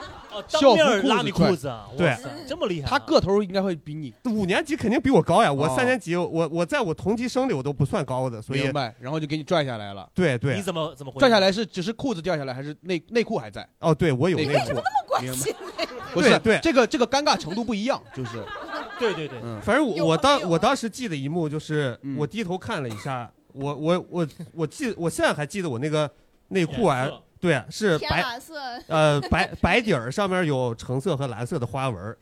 [0.51, 10.09] 当校面拉你服裤子拽裤子啊哇对塞，这么厉害啊他个头应该会比你五年级肯定比我高呀，我哦三年级，我我在我同级生里我都不算高的，所以明白，然后就给你拽下来了。
[10.15, 13.69] 对对你怎么怎么回拽下来是只是裤子掉下来，还是内内裤还在？
[13.81, 14.81] 哦，对我有内内裤，
[15.21, 15.87] 明白？
[16.15, 18.45] 不是，对对这个这个尴尬程度不一样，就是
[18.99, 26.11] 对对对，嗯反正我我当我当时记得一幕就是我低头看了一下，我我我我记我现在还记得我那个
[26.49, 27.09] 内裤啊，
[27.41, 28.55] 对，是白色
[28.89, 32.17] 呃白白底儿上面有橙色和蓝色的花纹。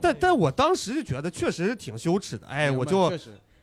[0.00, 3.12] 但但我当时就觉得确实挺羞耻的，哎，我就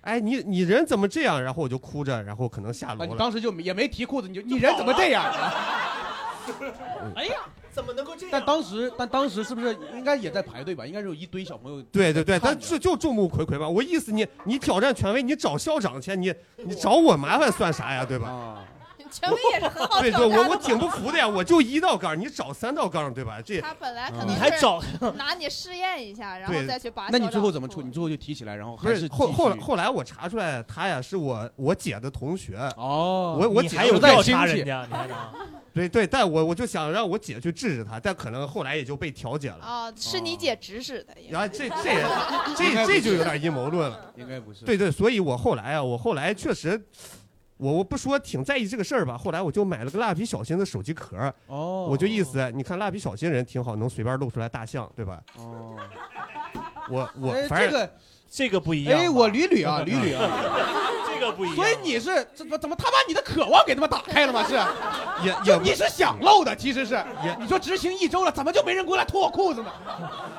[0.01, 1.43] 哎你你人怎么这样？
[1.43, 3.05] 然后我就哭着，然后可能下楼了。
[3.05, 6.08] 啊你当时就也没提裤子，你就你人怎么这样啊？
[7.15, 7.35] 哎呀，
[7.71, 8.29] 怎么能够这样？
[8.31, 10.85] 但当时但当时是不是应该也在排队吧？
[10.85, 11.81] 应该是有一堆小朋友。
[11.91, 13.67] 对对对，但是就众目睽睽吧。
[13.67, 18.05] 我意思你你挑战权威，你找校长去，你你找我麻烦算啥呀？
[18.05, 18.63] 对吧？
[19.11, 23.41] 权威也是很好对对，挑战的我我挺不服的呀，我就一道杠，你找三道杠，对吧？
[23.43, 24.81] 这他本来可嗯能你还找
[25.15, 27.07] 拿你试验一下，然后再去拔。
[27.09, 27.81] 那你最后怎么处？
[27.81, 35.13] 你最后就提起来，然后还不是后后来后来我查出来他呀是我我姐的同学哦我我姐还有在调查人家，你。
[35.71, 39.63] 对对，但我我就想让我姐去制止他，但可能后来也就被调解了。
[39.63, 41.15] 啊，是你姐指使的。
[41.29, 42.07] 然后这 这人
[42.57, 44.11] 这这就有点阴谋论了。
[44.17, 44.65] 应该不是。
[44.65, 46.81] 对对，所以我后来啊，我后来确实，
[47.59, 51.33] 我我不说挺在意这个事儿吧，后来我就买了个蜡笔小新的手机壳儿。
[51.47, 55.19] 哦我就意思，你看蜡笔小新人挺好，能随便露出来大象，对吧？
[55.37, 55.75] 哦，
[56.89, 57.93] 我我哎反正这个
[58.31, 58.97] 这个不一样。
[58.97, 60.29] 哎，我捋捋啊， 捋捋啊。
[61.13, 61.55] 这个不一样。
[61.57, 64.41] 所以你是怎么怎么他把你的渴望给他们打开了吗？
[64.47, 64.53] 是，
[65.27, 66.93] 也就你是想露的，其实是
[67.25, 67.35] 也。
[67.41, 69.69] 你说执行一周了，怎么就没人过来脱我裤子呢？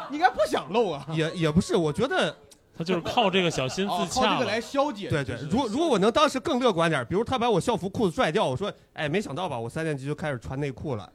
[0.08, 1.04] 你应该不想露啊。
[1.12, 2.34] 也也不是，我觉得
[2.80, 4.24] 他就是靠这个小心哦自洽哦。
[4.24, 5.10] 靠这个来消解。
[5.10, 11.06] 对对，如果如果我能当时更乐观点，比如他把我校服裤子拽掉，我说，哎，没想到吧，我三年级就开始穿内裤了，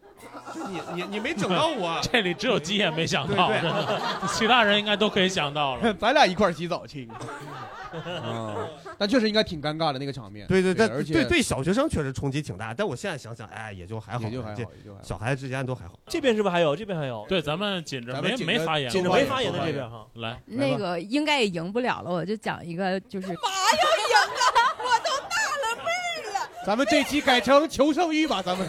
[0.53, 5.93] 就你你你没整到我，这里只有鸡眼没想到，对对真的其他人应该都可以想到了。
[5.99, 7.09] 咱俩一块儿洗澡去。
[7.95, 10.45] 啊，但确实应该挺尴尬的那个场面。
[10.47, 15.93] 对对，但而且对对小学生确实冲击挺大，但我现在想想，哎，也就还好，也就还好这也就还好小孩子之间都还好。
[16.07, 16.75] 这边是不是还有？
[16.75, 17.25] 这边还有？
[17.29, 20.05] 对，咱们紧着没咱们紧着没发言，紧着没发言的这边哈。
[20.15, 24.75] 来，那个应该也赢不了了，我就讲一个，就是 嘛要赢啊？
[24.77, 26.49] 我都大了辈儿了。
[26.65, 28.67] 咱们这期改成求胜欲吧，咱们。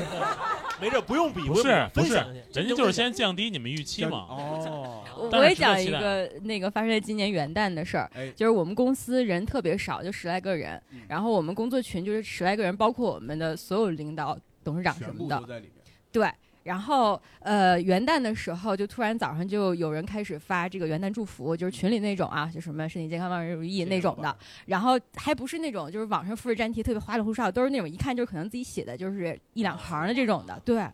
[0.81, 2.15] 没事，不用比，不是不是，
[2.53, 4.27] 人家就是先降低你们预期嘛。
[4.29, 15.85] 哦，我我也讲一个那个发生在今年元旦的事儿哎，就是我们公司人特别少，就十来个人，嗯然后我们工作群就是十来个人，包括我们的所有领导、董事长什么的都，在里面。
[16.13, 16.29] 对。
[16.67, 24.37] 然后，呃，元旦的时候，就突然早上就有人开始发这个元旦祝福，就是群里那种啊，就什么身体健康、万事如意那种的。
[24.67, 30.61] 然后还不是那种就是网上复制粘贴特别花里胡哨，都是那种一看就是可能自己写的，就是一两行的这种的。
[30.65, 30.85] 对。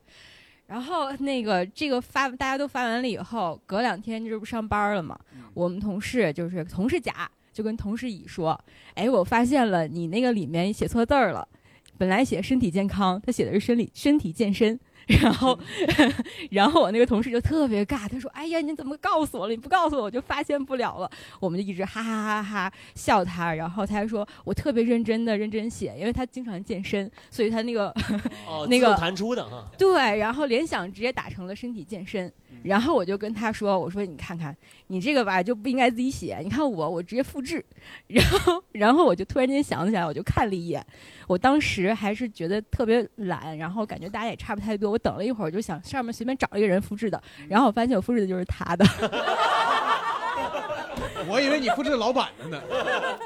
[0.67, 5.19] 然后那个这个发大家都发完了以后，隔两天这不上班了嘛？
[5.55, 8.59] 我们同事就是同事甲就跟同事乙说
[8.95, 11.49] ：“哎，我发现了你那个里面写错字儿了，
[11.97, 15.59] 本来写身体健康，他写的是身理身体健身。”然后，
[16.51, 19.51] 然后我那个同事就特别尬，他说：“哎呀，你怎么告诉我了？
[19.53, 27.89] 你不告诉我，我就发现不了了。”我们就一直哈哈哈哈笑他，然后他还说：“我特别认真的认真写，因为他经常健身，所以他那个、
[28.47, 29.67] 哦， 那个弹出的哈。
[29.77, 32.33] 对，然后联想直接打成了身体健身。
[32.63, 37.65] 然后我就跟他说：“我说你看看，你这个吧就不应该自己写，你看我，我直接复制。
[38.07, 40.85] ”然后，然后我就突然间想起来，我就看了一眼。
[41.27, 44.91] 我当时还是觉得特别懒，然后感觉大家也差不太多。
[44.91, 48.85] 我等了一会儿，我就想上面随便找一个人复制的，然后我发现我复制的就是他的。
[51.29, 52.61] 我以为你复制老板的呢。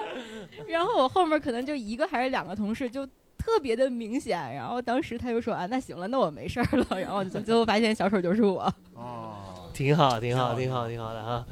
[0.68, 3.06] 然后我后面可能就一个还是两个同事就
[3.38, 7.00] 特别的明显，然后当时他就说啊，那行了，那我没事儿了。
[7.00, 8.62] 然后就最后发现小丑就是我。
[8.94, 11.44] 哦，挺好，挺好，挺好，挺好的啊，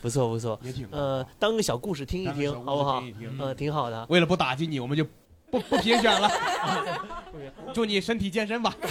[0.00, 0.58] 不错不错。
[0.90, 3.02] 呃，当个小故事听一听，好不好？
[3.38, 4.06] 呃，挺好的。
[4.08, 5.06] 为了不打击你，我们就
[5.54, 6.28] 不 不评选了。
[7.72, 8.74] 祝你身体健身吧。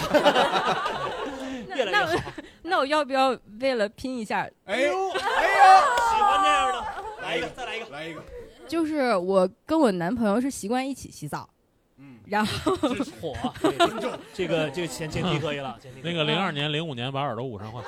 [1.74, 2.30] 越来越好
[2.62, 4.48] 那我要不要为了拼一下？
[4.64, 5.68] 哎呦， 哎呦，
[6.08, 6.84] 喜欢这样的，
[7.20, 8.22] 来一个，再来一个，来一个。
[8.66, 11.48] 就是我跟我男朋友是习惯一起洗澡，
[11.98, 12.74] 嗯，然后
[13.20, 13.34] 火，
[14.32, 17.82] 这个这个前前提可以了，前提那个零二年、零五年把耳朵捂上换。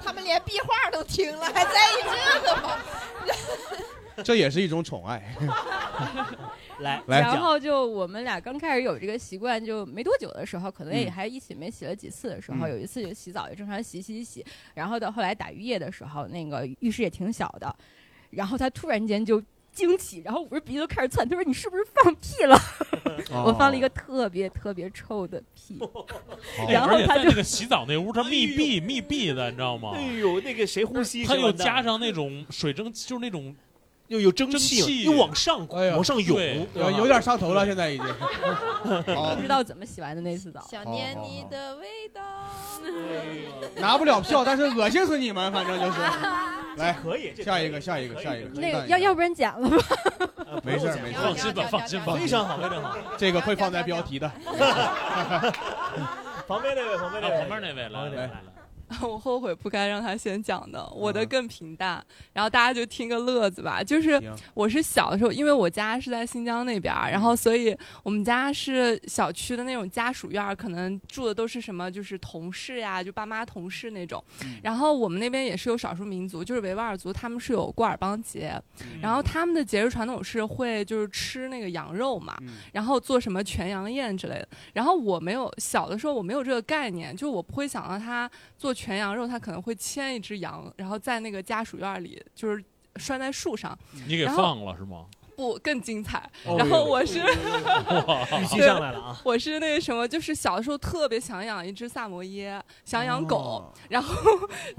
[0.00, 2.78] 他们连壁画都听了，还在意这个吗？
[4.24, 5.22] 这也是一种宠爱。
[6.80, 14.44] 来来然后就我们俩刚开始有这个习惯，就没多久的时候，可能也嗯还一起没洗了几次的时候，嗯有一次就洗澡就正常洗洗洗，
[14.74, 17.74] 然后到后来打浴液的时候，那个浴室也挺小的，
[18.30, 19.42] 然后他突然间就。
[19.70, 21.28] 惊起，然后捂着鼻子就开始窜。
[21.28, 22.58] 他说：“你是不是放屁了？”
[23.46, 25.78] 我放了一个特别特别臭的屁，
[26.68, 29.92] 然后他就那个洗澡那屋，它密闭密闭的，你知道吗？
[29.94, 31.24] 哎呦，那个谁呼吸？
[31.24, 33.54] 他又加上那种水蒸，就是那种
[34.08, 36.38] 又有蒸蒸汽又往上往上涌
[36.74, 38.06] 有有点上头了，现在已经。
[39.36, 40.66] 不知道怎么洗完的那次澡。
[40.70, 42.20] 想念你的味道。
[43.76, 45.98] 拿不了票，但是恶心死你们，反正就是。
[46.76, 48.48] 来，可以，下一个，下一个，下一个。
[48.60, 49.78] 那个要要不然剪了吧？
[50.62, 52.96] 没事儿没事儿，放心吧，放心吧，非常好，非常好。
[53.16, 54.30] 这个会放在标题的。
[56.46, 58.30] 旁边那位，旁边那位，旁边那位，来来来。
[59.02, 63.82] 我后悔不该让他先讲的，我的更平淡，然后大家就听个乐子吧。
[63.82, 64.20] 就是
[64.54, 74.22] 我是小的时候，因为我家是在新疆那边儿，然后所以我们家是小区的那种家属院儿，可能住的都是什么就是同事呀，就爸妈同事那种。
[74.62, 78.60] 然后我们那边也是有少数民族，就是维吾尔族，他们是有过尔邦节，
[79.02, 82.36] 然后他们的节日传统是会就是吃那个羊肉嘛，
[82.72, 84.48] 然后做什么全羊宴之类的。
[84.72, 92.64] 然后我没有小的时候我没有这个概念，就我不会想到他做全羊肉，他可能会牵一只羊，然后在那个家属院里就是
[92.94, 93.76] 拴在树上。
[94.06, 95.06] 你给放了是吗？
[95.38, 96.18] 不更精彩。
[96.44, 99.20] 哦然后我是哇 预期上来了啊！
[99.24, 104.16] 我是那个什么，就是小的时候特别想养一只萨摩耶，想养狗，哦然后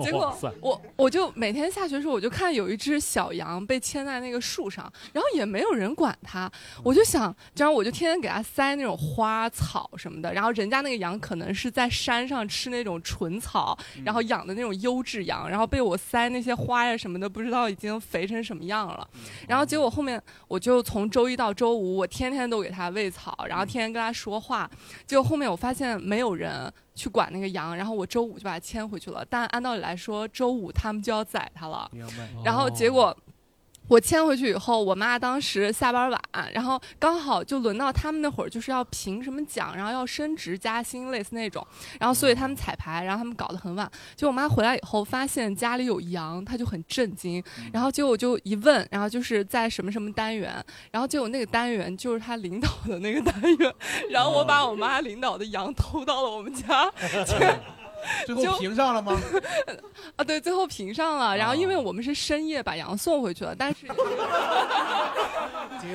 [0.04, 6.52] 结果 我我就每天下学的时候，我就看有一只小羊被牵在那个树上，然后也没有人管它，
[6.84, 19.08] 我就想，这样我就天天给它塞那种花草什么的，然后人家那个羊可能是在山上吃那种纯草，然后养的那种优质羊，然后被我塞那些花呀什么的，不知道已经肥成什么样了，
[19.48, 24.70] 然后结果后面我就从周一到周五，我天天都给它喂草，然后天天跟它说话。
[25.08, 29.26] 结果后面我发现没有人去管那个羊，然后我周五就把它牵回去了。
[29.30, 31.90] 但按道理来说，周五他们就要宰它了。
[31.94, 32.28] 明白。
[32.44, 33.16] 然后结果。
[33.90, 36.22] 我迁回去以后，我妈当时下班晚，
[36.54, 41.66] 然后刚好就轮到他们那会儿，就是要评什么奖，然后要升职加薪，类似那种。
[42.00, 43.92] 然后所以他们彩排，然后他们搞得很晚。
[44.16, 47.44] 结果我妈回来以后，发现家里有羊，她就很震惊。
[47.74, 53.74] 然后结果我就一问，然后就是在什么什么单元，然后结果那个单元就是她领导的那个单元。
[54.12, 56.92] 然后我把我妈领导的羊偷到了我们家。
[58.26, 59.20] 最后评上了吗？
[60.16, 61.36] 啊，对，最后评上了。
[61.36, 63.88] 然后因为我们是深夜把羊送回去了，但是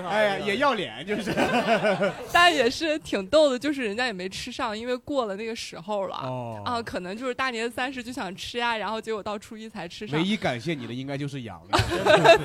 [0.09, 1.33] 哎呀，也要脸，就是。
[2.33, 6.17] 但也是挺逗的，就是人家也没吃上，因为过了那个时候了。
[6.17, 10.19] 哦啊，可能就是大年三十就想吃呀，然后结果到初一才吃上。
[10.19, 11.79] 唯一感谢你的应该就是羊了。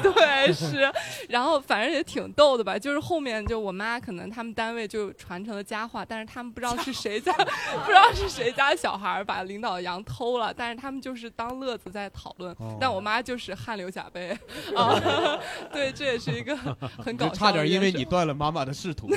[0.01, 0.91] 对，是，
[1.29, 12.77] 然后反正也挺逗的吧，就是后面就我妈可能他们单位就传承了佳话，但是他们不知道是谁家，不知道是谁家小孩儿把领导羊偷了，但是他们就是当乐子在讨论，哦。
[12.79, 14.29] 但我妈就是汗流浃背
[14.77, 14.95] 啊，
[15.73, 16.55] 对，这也是一个
[17.03, 19.09] 很搞笑差点因为你断了妈妈的仕途。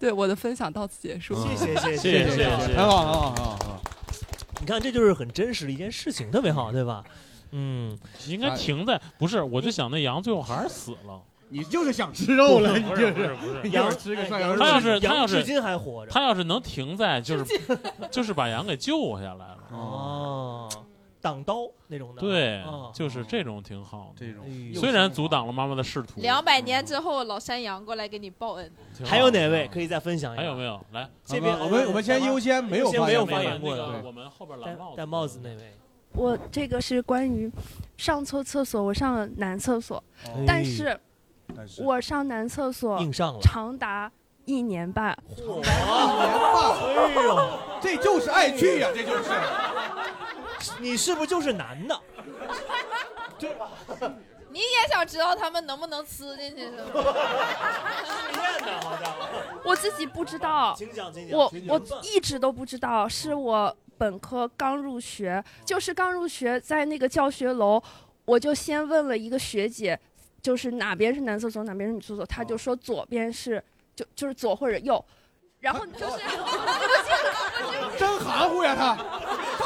[0.00, 2.30] 对我的分享到此结束，谢谢谢谢谢。
[2.30, 2.76] 谢谢。
[2.76, 3.82] 很好很好很好很好。
[4.60, 7.04] 你看，这就是很真实的一件事情，特别好，对吧？
[7.52, 7.96] 嗯，
[8.26, 11.20] 应该停在不是，我就想那羊最后还是死了。
[11.54, 14.60] 你就是想吃肉了，你不就是不是不是一会儿吃个涮羊肉。
[14.60, 17.60] 他要是他要是羊至今还活着他要是能停在就是
[18.10, 19.58] 就是把羊给救下来了。
[19.70, 20.68] 哦，
[21.20, 22.20] 挡刀那种的。
[22.20, 24.26] 对啊，就是这种挺好的。
[24.26, 24.44] 这种
[24.74, 28.72] 虽然阻挡了妈妈的仕途，两百年之后，老山羊过来给你报恩。
[29.04, 30.42] 还有哪位可以再分享一下？
[30.42, 30.84] 还有没有？
[30.90, 35.72] 来，这边我们我们先优先没有没有发发言过的我们后边蓝帽子戴帽子那位。
[36.16, 37.50] 我这个是关于
[37.96, 39.96] 上错厕所，我上了男厕所，
[40.26, 41.00] 哦但是但是
[41.78, 44.10] 我上男厕所硬上了长达
[44.44, 45.16] 一年半。
[45.36, 45.72] 一年半，
[46.94, 49.30] 哎呦，这就是爱去呀，这就是。
[50.80, 52.00] 你是不是就是男的？
[54.50, 56.84] 你也想知道他们能不能吃进去是吗？
[59.64, 67.82] 我自己不知道，请讲请讲我我一直都不知道，是我本科刚入学，就是刚入学，在那个教学楼，
[68.24, 69.98] 我就先问了一个学姐，
[70.44, 73.64] 就是哪边是男厕所，哪边是女厕所，他就说左边是
[73.96, 75.02] 就就是左或者右，
[75.58, 76.18] 然后就是
[77.98, 78.94] 真含糊呀他。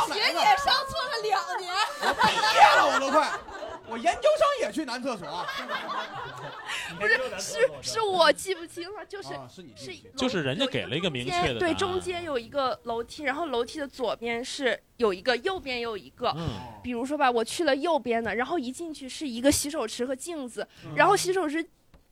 [0.06, 3.28] 学姐上错了两年，毕业了我都快，
[3.90, 5.46] 我研究生也去男厕所。
[6.98, 16.28] 不是是是我记不清了，就是啊是你是就是人家给了一个明确的对，中间有一个楼梯，然后楼梯的左边是有一个，右边有一个。
[16.36, 16.48] 嗯
[16.82, 21.66] 比如说吧，我去了右边的，然后一进去是一个洗手池和镜子，然后洗手池。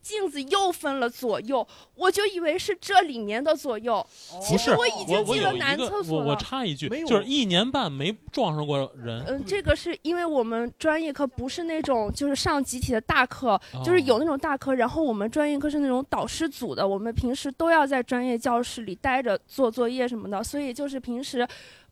[0.07, 4.07] 镜子又分了左右，我就以为是这里面的左右，
[4.41, 6.37] 其不是实我已经进了男厕所了。
[6.37, 9.25] 插一句就是一年半没撞上过人。
[9.27, 21.47] 嗯，这个是因为我们专业课不是那种就是上集体的大课，就是哦有那种大课，然后我们专业课是那种导师组的，我们平时都要在专业教室里待着做作业什么的，所以就是平时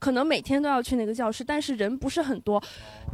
[0.05, 2.63] 可能每天都要去那个教室，但是人不是很多。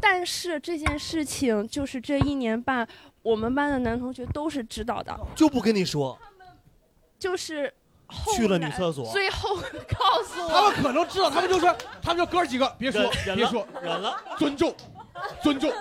[0.00, 2.84] 但是这件事情就是这一年半，
[3.22, 6.18] 我们班的男同学都是知道的，就不跟你说，
[7.16, 7.72] 就是
[8.08, 9.08] 后去了女厕所。
[9.12, 14.74] 最后告诉我，他们可能知道，他们就说，他们就哥几个别说别说，忍了，尊重，
[15.44, 15.72] 尊重。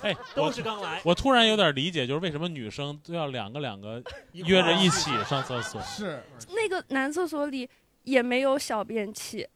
[0.00, 1.02] 哎，都是刚来。
[1.04, 4.02] 我突然有点理解，就是为什么女生都要两个两个
[4.32, 5.78] 约着一起上厕所。
[5.82, 6.22] 是，
[6.54, 7.68] 那个男厕所里
[8.06, 9.46] 也没有小便器，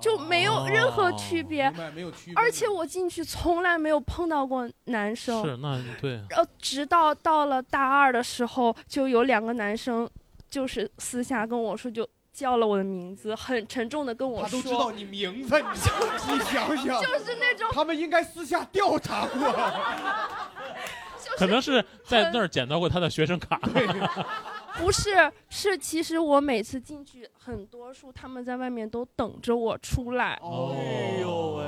[0.00, 1.68] 就没有任何区别。
[1.70, 5.44] 明白没有区别而且我进去从来没有碰到过男生。
[5.44, 6.12] 是，那对。
[6.30, 10.08] 然后直到到了大二的时候，就有两个男生，
[10.48, 19.52] 就是私下跟我说，就叫了我的名字，很沉重的跟我说他，都知道你名字，你你想想， 就是那种他们应该私下调查过。
[21.36, 23.60] 可能是在那儿捡到过他的学生卡。
[24.78, 30.38] 不是，是其实我每次进去，很多数他们在外面都等着我出来。
[30.42, 31.64] 哎呦喂，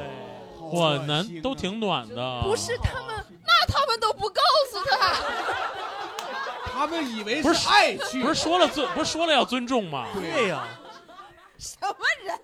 [0.73, 2.43] 哇，男都挺暖的。
[2.43, 5.15] 不是他们，那他们都不告诉他。
[6.71, 10.07] 他们以为不是爱去，不是说了尊，不是说了要尊重吗？
[10.15, 10.69] 对呀、
[11.59, 12.39] 什么人？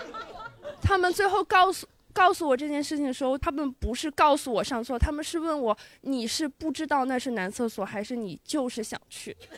[0.80, 1.86] 他们最后告诉
[2.20, 9.34] 告诉我这件事情的时候，他们不是告诉我上厕所，他们是问我你是不知道那是男厕所，还是你就是想去？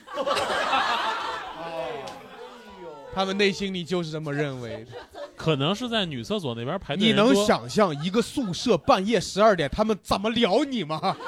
[3.13, 4.93] 他们内心里就是这么认为的。
[5.37, 7.13] 可能是在女厕所那边排队你。
[7.13, 11.01] 能想象一个宿舍半夜十二点他们怎么聊你吗？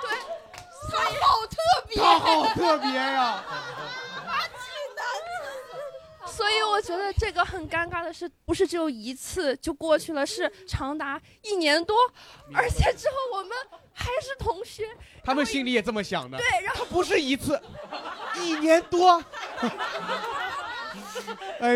[0.00, 0.16] 对
[0.88, 1.56] 他好特
[1.88, 3.42] 别， 他好特别呀！
[6.36, 11.96] 所以我觉得这个很尴尬的是，不是只有一次就过去了，是长达一年多，
[12.52, 13.56] 而且之后我们
[13.92, 14.88] 还是同学。
[15.22, 16.36] 他们心里也这么想的。
[16.36, 17.60] 对，然后不是一次，
[18.40, 19.22] 一年多。
[21.60, 21.74] 哎 哎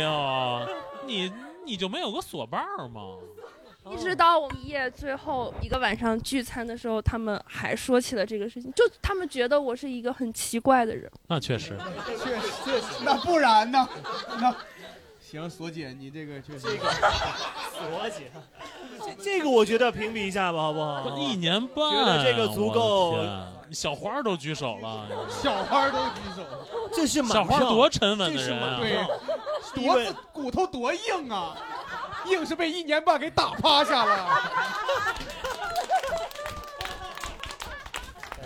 [0.00, 0.68] 呦，
[1.04, 1.32] 你
[1.64, 3.16] 你就没有个锁伴儿吗？
[3.90, 11.10] 一直到我们毕业最后一个晚上聚餐的时候，他们还说起了这个事情，就他们觉得我是一个很奇怪的人。
[11.28, 11.76] 那确实，
[12.22, 13.88] 确实确实，那不然呢？
[14.40, 14.54] 那
[15.30, 16.90] 行，索姐，你这个确实，这个
[17.76, 18.30] 索姐，
[19.04, 21.18] 这这个我觉得评比一下吧，好不好？
[21.18, 23.18] 一年半，觉得这个足够
[23.70, 28.80] 小花都举手了， 小花都举手了，这是小花多沉稳的人啊！
[28.80, 29.04] 对，
[29.74, 31.54] 多子骨头多硬啊，
[32.24, 34.26] 硬是被一年半给打趴下了。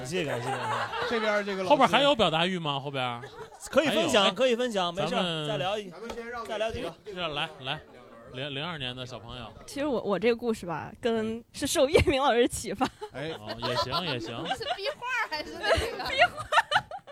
[0.02, 2.80] 感谢感谢感谢， 这边这个老后边还有表达欲吗？
[2.80, 3.20] 后边
[3.70, 5.14] 可以分享，可以分享，没事
[5.46, 6.92] 再聊一，咱们再聊一，再聊几个。
[7.04, 7.80] 这来来，
[8.32, 12.84] 零零二年的小朋友，其实我我这个故事吧，跟是受叶明老师启发。
[13.12, 16.10] 哎，哦，也行也行， 是壁画还是那个？
[16.10, 16.44] 壁画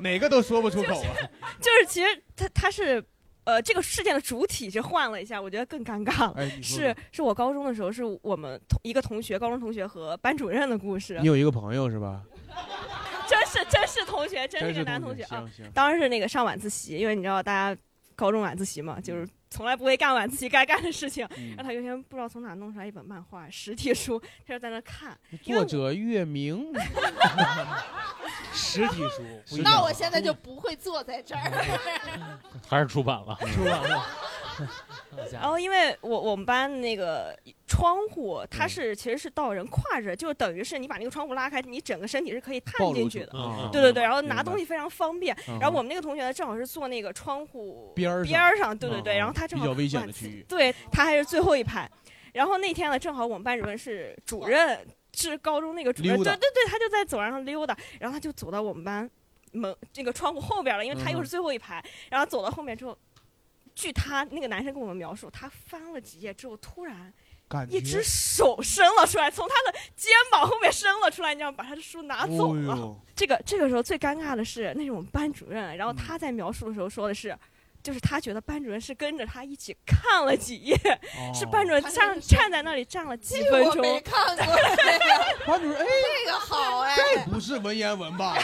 [0.00, 1.14] 哪个都说不出口啊。
[1.60, 3.02] 就是其实他他是。
[3.44, 6.34] 呃，这个事件的主体是换了一下，我觉得更尴尬了。
[6.36, 11.18] 哎是是我高中的时候，是我们同一个同学，高中同学和班主任的故事。
[11.20, 12.22] 你有一个朋友是吧？
[13.28, 15.72] 真是真是同学，真是个男同学同学啊行行！
[15.72, 17.80] 当时是那个上晚自习，因为你知道大家
[18.16, 21.26] 高中晚自习嘛，就是从来不会干晚自习该干的事情。
[21.36, 25.16] 嗯然后他有一天不知道从哪弄出来一本漫画实体书，他就在那看。
[25.42, 26.72] 作者月明，
[28.52, 31.40] 实体书那我现在就不会坐在这儿。
[32.68, 34.06] 还是出版了，出版了。
[35.32, 37.36] 然后，因为我我们班那个
[37.66, 43.32] 窗户，它是其实是到人胯着，就等于是你把那个窗户拉开，你整个身体是可以探进去的。
[43.72, 45.36] 对对对，然后拿东西非常方便。
[45.48, 51.90] 嗯然后我们那个同学呢，正好是坐那个窗户边儿上边儿上，对对对，嗯然后他正好比较危险的区域对他还是最后一排。
[52.32, 59.10] 然后那天呢，正好我们班主任是主任，是高中那个主任，对对对，他就在走廊上溜达，然后他就走到我们班
[59.52, 62.96] 门这个窗户后边了，因为他又嗯是最后一排，然后走到后面之后，
[63.80, 67.12] 据他那个男生跟我们描述，他翻了几页之后，突然
[67.68, 72.74] 一只手伸了出来，从他的肩膀后面伸了出来，你知道，把他的书拿走了。
[72.74, 77.36] 哦这个这个时候最尴尬的是，那是我们班主任，嗯然后他在描述的时候说的是。
[77.82, 80.76] 就是他觉得班主任是跟着他一起看了几页，
[81.32, 83.70] 是班主任站站在那里站了几分钟。
[83.70, 85.86] 我没看过这个， 班主任哎，
[86.26, 88.36] 这个好哎，这不是文言文吧？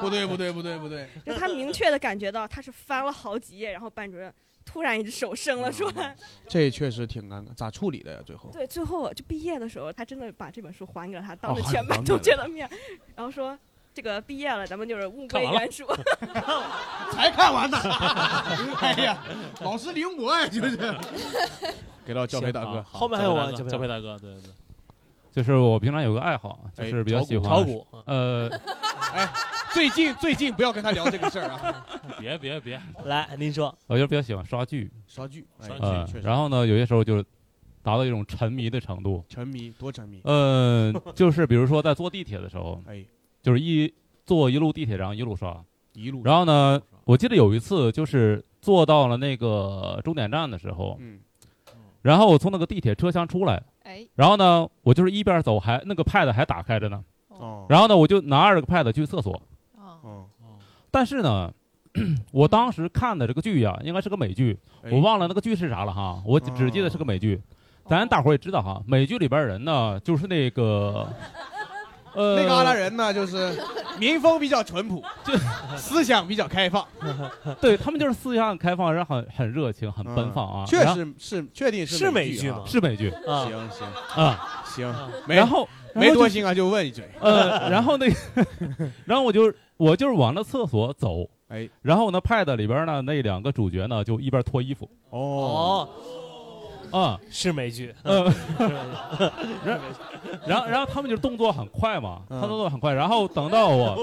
[0.00, 4.34] 不对不对不对不对，就他明确的感觉到他是翻了好几页，然后班主任
[4.68, 6.14] 突然一只手伸了出来。
[6.46, 8.20] 这确实挺尴尬，咋处理的呀？
[8.26, 12.68] 最后对，最后就毕业的时候，他真的把这本书还给了他，当着全班同学的面，
[13.16, 13.58] 然后说。
[13.94, 15.84] 这个毕业了，咱们就是物归原主。
[17.10, 17.76] 才看完呢。
[18.80, 19.18] 哎呀，
[19.60, 20.94] 老师临摹呀，就是。
[22.06, 23.50] 给到教培大哥，后面还有吗？
[23.50, 24.52] 教培大哥，对对对。
[25.32, 28.48] 就是我平常有个爱好，就哎是比较喜欢炒股呃，
[29.12, 29.28] 哎，
[29.72, 31.86] 最近最近不要跟他聊这个事儿啊。
[32.18, 35.68] 别别别，来您说，我就比较喜欢刷剧，刷剧，哎。
[35.80, 37.22] 呃确实，然后呢，有些时候就
[37.82, 39.24] 达到一种沉迷的程度。
[39.28, 40.20] 沉迷多沉迷。
[40.24, 43.04] 呃，就是比如说在坐地铁的时候，哎，
[43.42, 43.92] 就是一
[44.24, 45.62] 坐一路地铁，然后一路刷，
[45.92, 51.20] 一路然后呢，我记得有一次就是坐到了那个终点站的时候，嗯，
[52.02, 57.66] 然后我从那个地铁车厢出来，哎，然后呢，我就是一边走还那个 pad 还打开着呢，哦。
[57.68, 59.40] 然后呢，我就拿着个 pad 去厕所，
[60.08, 60.24] 哦，
[60.90, 61.52] 但是呢，
[62.32, 64.90] 我当时看的这个剧呀、应该是个美剧，哎。
[64.90, 67.40] 我忘了那个剧是啥了哈，我只只记得是个美剧。
[67.86, 71.08] 咱大伙儿也知道哈，美剧里边人呢，就是那个，
[72.14, 73.58] 呃，那旮旯人呢，就是
[73.98, 75.32] 民风比较淳朴，就
[75.76, 76.86] 思想比较开放，
[77.62, 80.64] 对他们就是思想很开放，人很很热情，很奔放啊。
[80.64, 80.66] 嗯。
[80.66, 82.62] 确然后实是确定是美剧吗？
[82.66, 83.08] 是美剧。
[83.26, 83.44] 啊。
[83.44, 84.24] 行行。
[84.24, 84.64] 啊。
[84.66, 84.94] 行，
[85.26, 87.08] 没然后没多心心啊，就问一嘴。
[87.20, 88.14] 呃，然后那个，
[89.06, 95.88] 然后我就我就是往那厕所走，哎，然后呢，pad 里边呢那两个主角呢就一边脱衣服，哦，
[96.90, 98.24] 啊，是美剧，嗯，
[99.64, 99.80] 然
[100.46, 103.96] 然后然后他们就动作很快嘛，他动作很快，然后等到我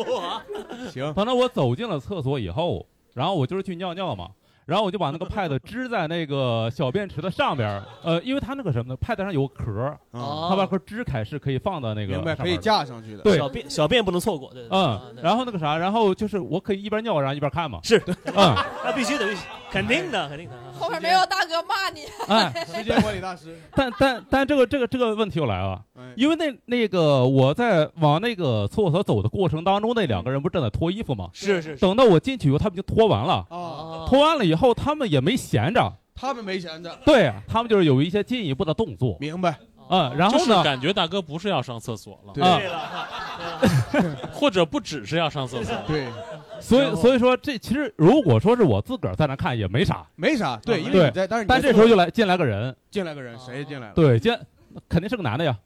[0.91, 4.30] 行，等到我走进了厕所以后，然后我就是去尿尿嘛。
[4.66, 19.28] 然后我就把那个 pad 支在那个小便池的上边儿，呃，因为它那个什么呢，pad 上有个壳儿，哦它把壳支开是可以放到那个明白可以面的架上去的对，小便小便不能错过，对，对对啊嗯，然后那个啥，然后就是我可以一边尿然后一边看嘛，是，嗯， 那必须得，
[19.72, 20.55] 肯定的，肯定的。
[20.78, 22.01] 后面没有大哥骂你。
[22.28, 31.29] 哎，时间管理大师，但但但这个这个这个问题又来了哎，因为那那个我在往那个厕所走的过程当中，那两个人不正在脱衣服吗？
[31.33, 31.77] 是是是。
[31.77, 39.57] 等到我进去以后，他们就脱完了，哦，脱完了以后，他们也没闲着，他们没闲着，对他们就是有一些进一步的动作，明白？
[39.87, 42.43] 嗯，然后就是呢，感觉大哥不是要上厕所了，对。
[42.43, 43.09] 啊
[44.33, 46.07] 或者不只是要上厕所，对，
[46.59, 53.93] 所以所以说这其实如果说是我自个儿在那看也没啥，没啥，对，因为你在，但是你但这时候就来进来个人，进来个人，谁进来了？
[53.93, 54.35] 对，进
[54.89, 55.57] 肯定是个男的呀，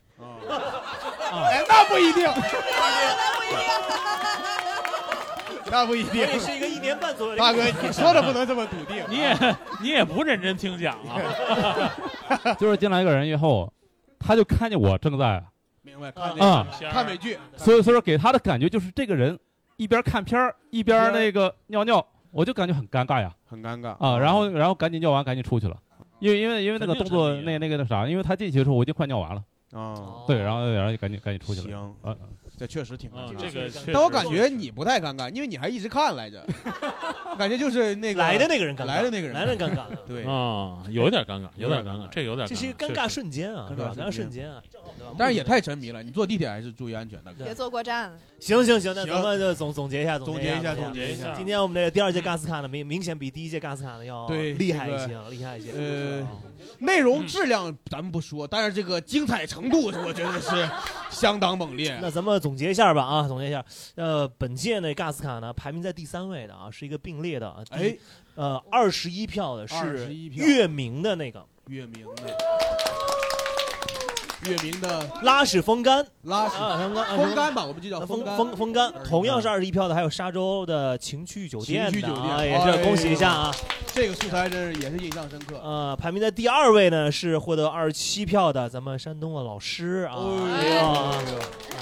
[1.32, 2.28] 哎，那不一定，
[5.72, 7.38] 那不一定我也是一个一年半左右的。
[7.38, 9.38] 大哥，你说的不能这么笃定，你也
[9.82, 13.72] 你也不认真听讲啊， 就是进来一个人以后，
[14.20, 15.44] 他就看见我正在
[15.82, 16.12] 明白？
[16.12, 19.38] 看啊这个看美剧，所以所以说给他的感觉就是这个人
[19.78, 25.78] 一边看片儿一边那个尿尿，我就感觉很尴尬呀很尴尬啊，然后然后赶紧尿完赶紧出去了，
[26.20, 29.42] 因为因为因为那个动作那那个那啥，因为他进去的时候我已经快尿完了，
[29.72, 31.96] 啊，对，然后然后就赶紧赶紧出去了，行。
[32.02, 32.16] 啊，
[32.60, 33.40] 这确实挺尴嗯尬。
[33.40, 36.46] 这个确但我感觉你不太尴尬，因为你还一直看来着，
[37.40, 43.70] 感觉就是那个来的那个人尴尬来的那个人，来的尴尬 对啊，有点尴尬，有点尴尬，这有点尴尬，这是一个尴尬瞬间啊？
[43.72, 44.62] 尴尬瞬间啊。
[45.18, 47.34] 但是也太沉迷了，你坐地铁还是注意安全的。
[47.34, 48.12] 别坐过站。
[48.40, 55.72] 行行行，那行咱们就总总结一下，总结一下总总结一下今天我们这个第二届尬斯卡呢，明明显比第一届尬斯卡呢要对厉害一这个些，厉害一些。
[55.72, 56.28] 呃，
[56.80, 60.70] 内容质量咱们不说，但是这个精彩程度，我觉得是
[61.10, 61.98] 相当猛烈。
[62.02, 63.64] 那咱们总结一下吧啊，总结一下，
[63.94, 67.96] 呃，本届那嘎斯卡呢排名在第三位的啊，是一个并列的哎，
[68.34, 71.46] 呃，二十一票的是月明的那个。
[71.68, 72.36] 月明的，
[74.48, 76.56] 月明的拉屎风干，拉屎。
[76.56, 78.38] 啊风干啊风干吧，我们就叫风干。
[78.38, 81.92] 风风干，同样是二十一票的，还有沙洲的情趣酒店的。
[81.92, 82.30] 情趣酒店。
[82.30, 83.54] 啊，也是恭喜一下啊。
[83.94, 85.60] 这个素材真是也是印象深刻。
[85.62, 90.16] 呃，排名在第二位呢是获得二十七票的咱们山东的老师啊，
[90.56, 91.12] 哎呀，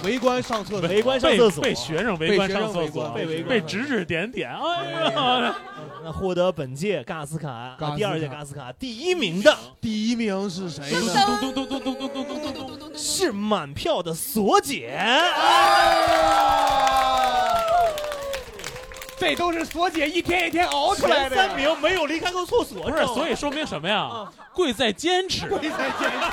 [0.03, 5.55] 围观上厕所，围观上厕所，被学生围观上厕所，被围观被指指点点，哎呀，
[6.03, 11.13] 那获得本届尬斯卡第二届尬斯卡第一名的，第一名是谁呢？
[11.39, 12.46] 咚咚咚咚咚咚咚咚咚咚，
[12.97, 14.99] 是满票的锁姐。
[19.19, 21.35] 这都是锁姐一天一天熬出来的。
[21.35, 24.25] 前三名没有离开过厕所，不是，所以说明什么呀？
[24.53, 26.27] 贵在坚持，贵在坚持。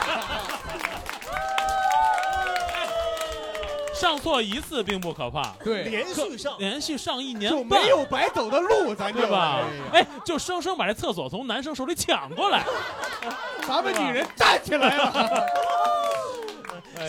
[3.94, 9.60] 上错一次并不可怕，对连续上连续上一年就没有白走的路，咱就对吧
[9.92, 10.00] 哎？
[10.00, 12.64] 哎，就生生把这厕所从男生手里抢过来，
[13.66, 15.46] 咱们女人站起来了。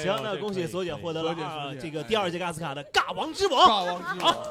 [0.01, 1.35] 行，那恭喜索姐获得了
[1.81, 3.67] 这个第二届尬斯卡的尬王之王。
[3.67, 4.33] 尬王之王。
[4.33, 4.43] 好。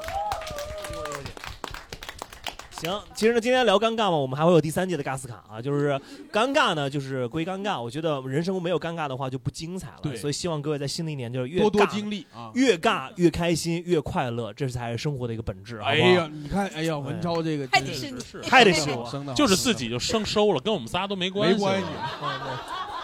[2.77, 5.99] 行，其实呢，今天聊尴尬嘛，我们还会有第三届的尬斯卡啊，就是
[6.29, 10.13] 尴尬呢，就是归尴尬，我觉得人生中没有尴尬的话就不精彩了，对。
[10.17, 12.51] 所以希望各位在新的一年就是越多多尬经历啊。
[12.53, 16.09] 越尬越开心，越快乐，这才是生活的一个本质，好哎不好？
[16.09, 21.87] 呀，你看，哎呀，文超这个还真是得是还得是我生就是自己就生收了，跟我们仨都没关系，没关系。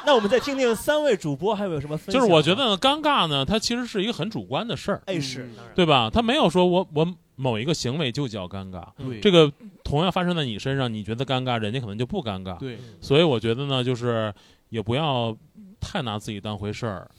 [0.06, 2.19] 那我们再听听三位主播还有没有什么分享？
[2.22, 6.10] 就是我觉得呢，尴尬呢，它其实是一个很主观的事儿，哎是，对吧？
[6.11, 9.52] 他没有说我我某一个行为就叫尴尬，对这个
[9.84, 14.34] 同样发生在你身上，你觉得尴尬，人家可能就不尴尬，对所以我觉得呢，就是
[14.69, 15.36] 也不要
[15.80, 17.10] 太拿自己当回事儿，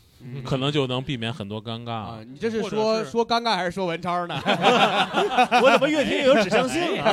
[0.45, 1.91] 可能就能避免很多尴尬。
[1.91, 4.41] 啊，你这是说是说尴尬还是说文超呢？
[5.63, 7.13] 我怎么越听越有指向性啊？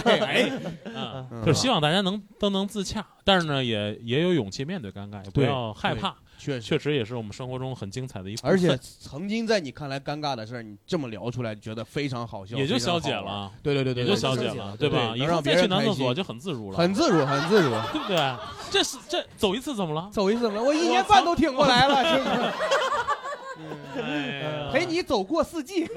[1.46, 6.16] 就是希望大家能都能自洽，但是呢，也也有勇气面对尴尬，也不对要害怕。
[6.38, 15.14] 确实确实也是我们生活中很精彩的一部分，而且曾经在你看来尴尬的事儿，你这么聊出来，觉得非常好笑，也就消解了对对对对，也就消解了，对吧？
[15.18, 18.36] 以能让别后再去人开心男厕所就很自如了，很自如，很自如， 对不对？
[18.72, 20.10] 这是这走一次怎么了？
[20.14, 20.64] 走一次怎么了？
[20.64, 22.54] 我一年半都挺过来了，是不是？
[24.72, 25.86] 陪你走过四季。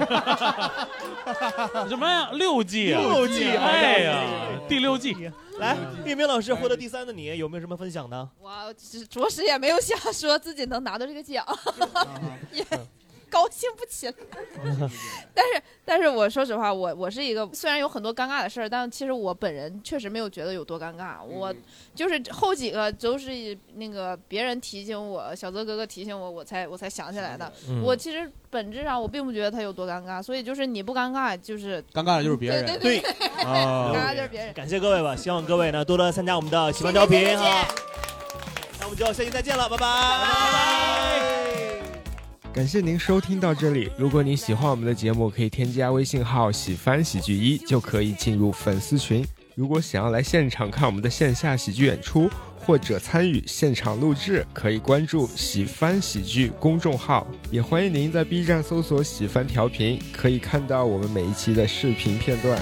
[1.88, 2.30] 什么呀？
[2.32, 4.24] 六季啊，六季哎呀，
[4.68, 5.30] 第六季。
[5.58, 5.76] 来，
[6.06, 8.28] 叶明老师获得第三的你有没有什么分享呢？
[8.40, 8.50] 我
[9.08, 11.46] 着实也没有想说自己能拿到这个奖，
[12.52, 12.64] 也
[13.32, 14.14] 高兴不起来。
[15.34, 21.24] 但是，但是我说实话，我我是一个虽然有很多尴尬的事儿，但其实我本人确实没有觉得有多尴尬。
[21.24, 21.52] 我
[21.94, 27.50] 就是后几个都是那个别人提醒我，小泽哥哥提醒我，我才我才想起来的。
[27.68, 34.52] 嗯我其实本质上我并不觉得他有多尴尬，所以就是你不尴尬，就是尴尬的就是别人对对对啊尴尬就是别人。
[34.52, 37.66] 感谢各位吧，希望各位呢多多参加我们的喜欢调频哈。
[38.78, 41.71] 那我们就下期再见了，拜拜。
[42.52, 43.90] 感谢您收听到这里。
[43.96, 49.24] 如果您喜欢我们的节目，可以添加微信号“喜翻喜剧一”，就可以进入粉丝群。
[49.54, 57.26] 如果想要来现场看我们的线下喜剧演出，或者参与现场录制，可以关注“喜翻喜剧”公众号。
[57.50, 62.60] 也欢迎您在 B 站搜索“喜翻调频”，可以看到我们每一期的视频片段。